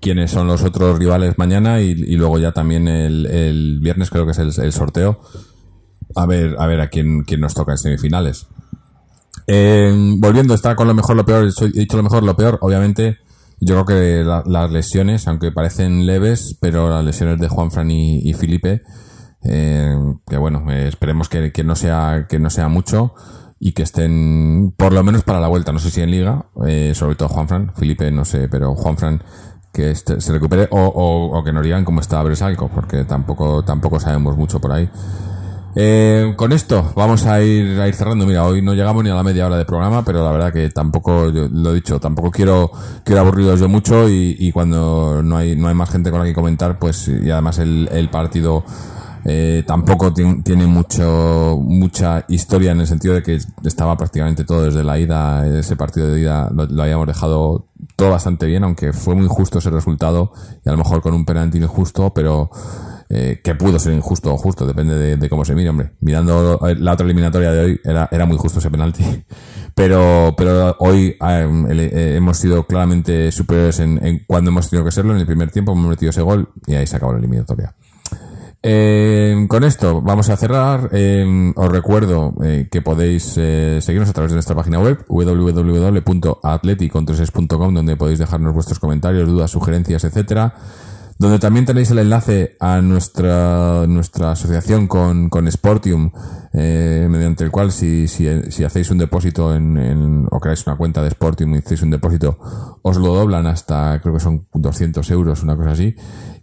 quiénes 0.00 0.30
son 0.30 0.46
los 0.46 0.62
otros 0.62 0.98
rivales 0.98 1.38
mañana 1.38 1.80
y, 1.80 1.94
luego 2.16 2.38
ya 2.38 2.52
también 2.52 2.88
el, 2.88 3.26
el, 3.26 3.80
viernes 3.80 4.10
creo 4.10 4.24
que 4.24 4.32
es 4.32 4.38
el, 4.38 4.52
el, 4.62 4.72
sorteo. 4.72 5.20
A 6.14 6.26
ver, 6.26 6.56
a 6.58 6.66
ver 6.66 6.80
a 6.80 6.88
quién, 6.88 7.24
quién 7.24 7.40
nos 7.40 7.54
toca 7.54 7.72
en 7.72 7.78
semifinales. 7.78 8.46
Eh, 9.46 9.92
volviendo, 10.18 10.54
está 10.54 10.76
con 10.76 10.86
lo 10.86 10.94
mejor, 10.94 11.16
lo 11.16 11.24
peor. 11.24 11.44
He 11.44 11.78
dicho 11.80 11.96
lo 11.96 12.04
mejor, 12.04 12.22
lo 12.22 12.36
peor. 12.36 12.58
Obviamente, 12.60 13.18
yo 13.60 13.74
creo 13.74 13.84
que 13.84 14.24
la, 14.24 14.44
las 14.46 14.70
lesiones, 14.70 15.26
aunque 15.26 15.50
parecen 15.50 16.06
leves, 16.06 16.56
pero 16.60 16.88
las 16.88 17.04
lesiones 17.04 17.40
de 17.40 17.48
Juanfran 17.48 17.90
y, 17.90 18.20
y 18.20 18.34
Felipe 18.34 18.82
eh, 19.44 19.96
que 20.26 20.36
bueno, 20.36 20.70
eh, 20.70 20.88
esperemos 20.88 21.28
que, 21.28 21.52
que, 21.52 21.64
no 21.64 21.74
sea, 21.74 22.26
que 22.28 22.38
no 22.38 22.50
sea 22.50 22.68
mucho 22.68 23.14
y 23.58 23.72
que 23.72 23.82
estén 23.82 24.74
por 24.76 24.92
lo 24.92 25.02
menos 25.02 25.22
para 25.22 25.40
la 25.40 25.48
vuelta, 25.48 25.72
no 25.72 25.78
sé 25.78 25.90
si 25.90 26.00
en 26.00 26.10
liga, 26.10 26.46
eh, 26.66 26.92
sobre 26.94 27.14
todo 27.14 27.28
Juanfran, 27.28 27.72
Felipe 27.74 28.10
no 28.10 28.24
sé, 28.24 28.48
pero 28.48 28.74
Juanfran 28.74 29.22
que 29.72 29.90
este, 29.90 30.20
se 30.20 30.32
recupere 30.32 30.66
o, 30.70 30.80
o, 30.82 31.44
que 31.44 31.52
nos 31.52 31.62
digan 31.62 31.84
cómo 31.84 32.00
está 32.00 32.22
Bresalco, 32.22 32.68
porque 32.68 33.04
tampoco, 33.04 33.62
tampoco 33.62 34.00
sabemos 34.00 34.36
mucho 34.36 34.60
por 34.60 34.72
ahí. 34.72 34.90
Eh, 35.76 36.34
con 36.36 36.50
esto 36.50 36.92
vamos 36.96 37.26
a 37.26 37.40
ir, 37.40 37.80
a 37.80 37.86
ir 37.86 37.94
cerrando. 37.94 38.26
Mira, 38.26 38.44
hoy 38.44 38.60
no 38.62 38.74
llegamos 38.74 39.04
ni 39.04 39.10
a 39.10 39.14
la 39.14 39.22
media 39.22 39.46
hora 39.46 39.56
de 39.56 39.64
programa, 39.64 40.04
pero 40.04 40.24
la 40.24 40.32
verdad 40.32 40.52
que 40.52 40.70
tampoco, 40.70 41.26
lo 41.26 41.70
he 41.70 41.74
dicho, 41.74 42.00
tampoco 42.00 42.32
quiero, 42.32 42.72
quiero 43.04 43.20
aburriros 43.20 43.60
yo 43.60 43.68
mucho 43.68 44.08
y, 44.08 44.50
cuando 44.52 45.22
no 45.22 45.36
hay, 45.36 45.54
no 45.54 45.68
hay 45.68 45.74
más 45.74 45.90
gente 45.90 46.10
con 46.10 46.18
la 46.18 46.26
que 46.26 46.34
comentar, 46.34 46.76
pues, 46.78 47.06
y 47.06 47.30
además 47.30 47.60
el 47.60 48.08
partido 48.10 48.64
eh, 49.24 49.64
tampoco 49.66 50.12
tiene 50.12 50.66
mucho 50.66 51.58
mucha 51.60 52.24
historia 52.28 52.72
en 52.72 52.80
el 52.80 52.86
sentido 52.86 53.14
de 53.14 53.22
que 53.22 53.38
estaba 53.64 53.96
prácticamente 53.96 54.44
todo 54.44 54.64
desde 54.64 54.82
la 54.82 54.98
ida, 54.98 55.46
ese 55.46 55.76
partido 55.76 56.10
de 56.10 56.20
ida 56.20 56.50
lo, 56.50 56.82
habíamos 56.82 57.06
dejado 57.06 57.66
todo 57.96 58.10
bastante 58.10 58.46
bien, 58.46 58.64
aunque 58.64 58.92
fue 58.92 59.14
muy 59.14 59.28
justo 59.28 59.58
ese 59.58 59.70
resultado 59.70 60.32
y 60.64 60.68
a 60.68 60.72
lo 60.72 60.78
mejor 60.78 61.02
con 61.02 61.14
un 61.14 61.24
penalti 61.24 61.58
injusto, 61.58 62.12
pero 62.14 62.50
eh, 63.12 63.40
que 63.42 63.56
pudo 63.56 63.78
ser 63.80 63.92
injusto 63.92 64.32
o 64.32 64.36
justo, 64.36 64.64
depende 64.64 64.96
de, 64.96 65.16
de 65.16 65.28
cómo 65.28 65.44
se 65.44 65.54
mire, 65.54 65.68
hombre. 65.68 65.94
Mirando 66.00 66.60
la 66.78 66.92
otra 66.92 67.04
eliminatoria 67.04 67.50
de 67.50 67.60
hoy, 67.60 67.80
era, 67.82 68.08
era 68.12 68.24
muy 68.24 68.36
justo 68.36 68.60
ese 68.60 68.70
penalti. 68.70 69.04
Pero, 69.72 70.34
pero 70.36 70.76
hoy 70.80 71.16
eh, 71.26 71.48
eh, 71.70 72.14
hemos 72.16 72.36
sido 72.36 72.66
claramente 72.66 73.32
superiores 73.32 73.78
en, 73.78 74.04
en 74.04 74.24
cuando 74.26 74.50
hemos 74.50 74.68
tenido 74.68 74.84
que 74.84 74.90
serlo. 74.90 75.14
En 75.14 75.20
el 75.20 75.26
primer 75.26 75.50
tiempo 75.50 75.72
hemos 75.72 75.86
metido 75.86 76.10
ese 76.10 76.20
gol 76.20 76.50
y 76.66 76.74
ahí 76.74 76.86
se 76.86 76.96
acabó 76.96 77.12
la 77.12 77.18
eliminatoria. 77.18 77.74
Eh, 78.62 79.46
con 79.48 79.64
esto 79.64 80.02
vamos 80.02 80.28
a 80.28 80.36
cerrar. 80.36 80.90
Eh, 80.92 81.52
os 81.56 81.68
recuerdo 81.70 82.34
eh, 82.44 82.68
que 82.70 82.82
podéis 82.82 83.32
eh, 83.38 83.78
seguirnos 83.80 84.10
a 84.10 84.12
través 84.12 84.32
de 84.32 84.36
nuestra 84.36 84.54
página 84.54 84.78
web 84.78 85.02
www.atleticontreses.com 85.08 87.74
donde 87.74 87.96
podéis 87.96 88.18
dejarnos 88.18 88.52
vuestros 88.52 88.78
comentarios, 88.78 89.26
dudas, 89.28 89.50
sugerencias, 89.50 90.04
etcétera. 90.04 90.54
Donde 91.18 91.38
también 91.38 91.64
tenéis 91.66 91.90
el 91.90 91.98
enlace 91.98 92.56
a 92.60 92.80
nuestra 92.80 93.86
nuestra 93.86 94.30
asociación 94.32 94.86
con, 94.88 95.28
con 95.28 95.50
Sportium, 95.52 96.10
eh, 96.54 97.06
mediante 97.10 97.44
el 97.44 97.50
cual 97.50 97.72
si, 97.72 98.08
si, 98.08 98.26
si 98.50 98.64
hacéis 98.64 98.90
un 98.90 98.96
depósito 98.96 99.54
en, 99.54 99.76
en- 99.76 100.26
o 100.30 100.40
creáis 100.40 100.66
una 100.66 100.78
cuenta 100.78 101.02
de 101.02 101.10
Sportium 101.10 101.54
y 101.54 101.58
hacéis 101.58 101.82
un 101.82 101.90
depósito, 101.90 102.38
os 102.80 102.96
lo 102.96 103.12
doblan 103.14 103.46
hasta 103.46 104.00
creo 104.00 104.14
que 104.14 104.20
son 104.20 104.46
200 104.54 105.10
euros, 105.10 105.42
una 105.42 105.56
cosa 105.56 105.72
así. 105.72 105.94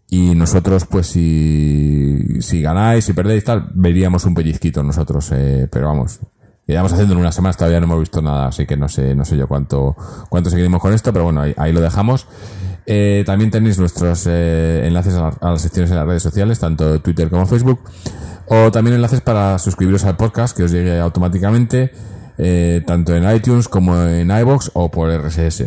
Y 0.09 0.35
nosotros, 0.35 0.85
pues 0.85 1.07
si, 1.07 2.41
si 2.41 2.61
ganáis, 2.61 3.05
si 3.05 3.13
perdéis, 3.13 3.43
tal, 3.43 3.69
veríamos 3.73 4.25
un 4.25 4.33
pellizquito 4.33 4.81
nosotros, 4.81 5.29
eh, 5.33 5.67
pero 5.69 5.87
vamos. 5.87 6.19
Llevamos 6.65 6.93
haciendo 6.93 7.13
en 7.13 7.19
unas 7.19 7.35
semanas, 7.35 7.57
todavía 7.57 7.79
no 7.79 7.85
hemos 7.85 7.99
visto 7.99 8.21
nada, 8.21 8.47
así 8.47 8.65
que 8.65 8.75
no 8.75 8.89
sé, 8.89 9.15
no 9.15 9.23
sé 9.25 9.37
yo 9.37 9.47
cuánto, 9.47 9.95
cuánto 10.29 10.49
seguiremos 10.49 10.81
con 10.81 10.93
esto, 10.93 11.13
pero 11.13 11.25
bueno, 11.25 11.41
ahí, 11.41 11.53
ahí 11.57 11.73
lo 11.73 11.81
dejamos. 11.81 12.27
Eh, 12.85 13.23
también 13.25 13.51
tenéis 13.51 13.79
nuestros 13.79 14.25
eh, 14.27 14.85
enlaces 14.85 15.15
a, 15.15 15.29
a 15.29 15.51
las 15.51 15.61
secciones 15.61 15.91
en 15.91 15.97
las 15.97 16.05
redes 16.05 16.23
sociales, 16.23 16.59
tanto 16.59 17.01
Twitter 17.01 17.29
como 17.29 17.45
Facebook, 17.45 17.81
o 18.47 18.71
también 18.71 18.95
enlaces 18.95 19.21
para 19.21 19.59
suscribiros 19.59 20.05
al 20.05 20.15
podcast, 20.15 20.55
que 20.55 20.63
os 20.63 20.71
llegue 20.71 20.99
automáticamente, 20.99 21.91
eh, 22.37 22.81
tanto 22.85 23.15
en 23.15 23.29
iTunes 23.35 23.67
como 23.67 24.01
en 24.01 24.31
iBox 24.31 24.71
o 24.73 24.89
por 24.89 25.09
RSS. 25.09 25.65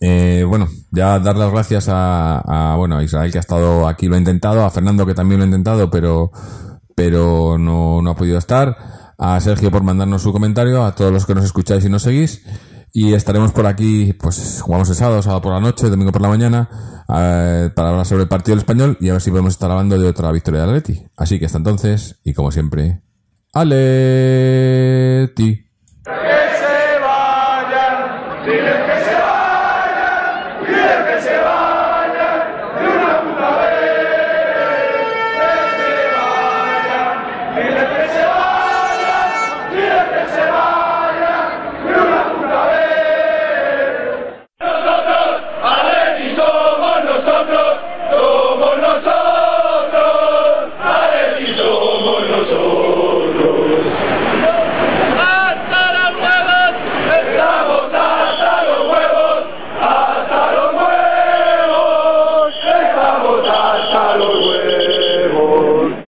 Eh, 0.00 0.44
bueno, 0.46 0.68
ya 0.90 1.18
dar 1.18 1.36
las 1.36 1.50
gracias 1.50 1.88
a, 1.88 2.38
a, 2.38 2.76
bueno, 2.76 2.98
a 2.98 3.04
Israel 3.04 3.30
que 3.30 3.38
ha 3.38 3.40
estado 3.40 3.86
aquí, 3.86 4.08
lo 4.08 4.16
ha 4.16 4.18
intentado, 4.18 4.64
a 4.64 4.70
Fernando 4.70 5.06
que 5.06 5.14
también 5.14 5.38
lo 5.38 5.44
ha 5.44 5.46
intentado, 5.46 5.90
pero, 5.90 6.30
pero 6.94 7.58
no, 7.58 8.02
no 8.02 8.10
ha 8.10 8.16
podido 8.16 8.38
estar, 8.38 8.76
a 9.18 9.40
Sergio 9.40 9.70
por 9.70 9.82
mandarnos 9.82 10.22
su 10.22 10.32
comentario, 10.32 10.84
a 10.84 10.94
todos 10.94 11.12
los 11.12 11.26
que 11.26 11.34
nos 11.34 11.44
escucháis 11.44 11.84
y 11.84 11.88
nos 11.88 12.02
seguís, 12.02 12.42
y 12.92 13.12
estaremos 13.14 13.52
por 13.52 13.66
aquí, 13.66 14.12
pues 14.12 14.60
jugamos 14.62 14.88
el 14.88 14.94
sábado, 14.94 15.20
sábado 15.22 15.42
por 15.42 15.52
la 15.52 15.60
noche, 15.60 15.90
domingo 15.90 16.12
por 16.12 16.22
la 16.22 16.28
mañana, 16.28 16.68
eh, 17.08 17.70
para 17.74 17.90
hablar 17.90 18.06
sobre 18.06 18.22
el 18.22 18.28
partido 18.28 18.54
del 18.54 18.60
español 18.60 18.96
y 19.00 19.08
a 19.08 19.12
ver 19.12 19.20
si 19.20 19.30
podemos 19.30 19.52
estar 19.52 19.70
hablando 19.70 19.98
de 19.98 20.08
otra 20.08 20.30
victoria 20.32 20.60
de 20.60 20.66
Atleti. 20.66 21.06
Así 21.16 21.38
que 21.38 21.46
hasta 21.46 21.58
entonces, 21.58 22.20
y 22.24 22.34
como 22.34 22.50
siempre, 22.52 23.02
Aleti. 23.52 24.54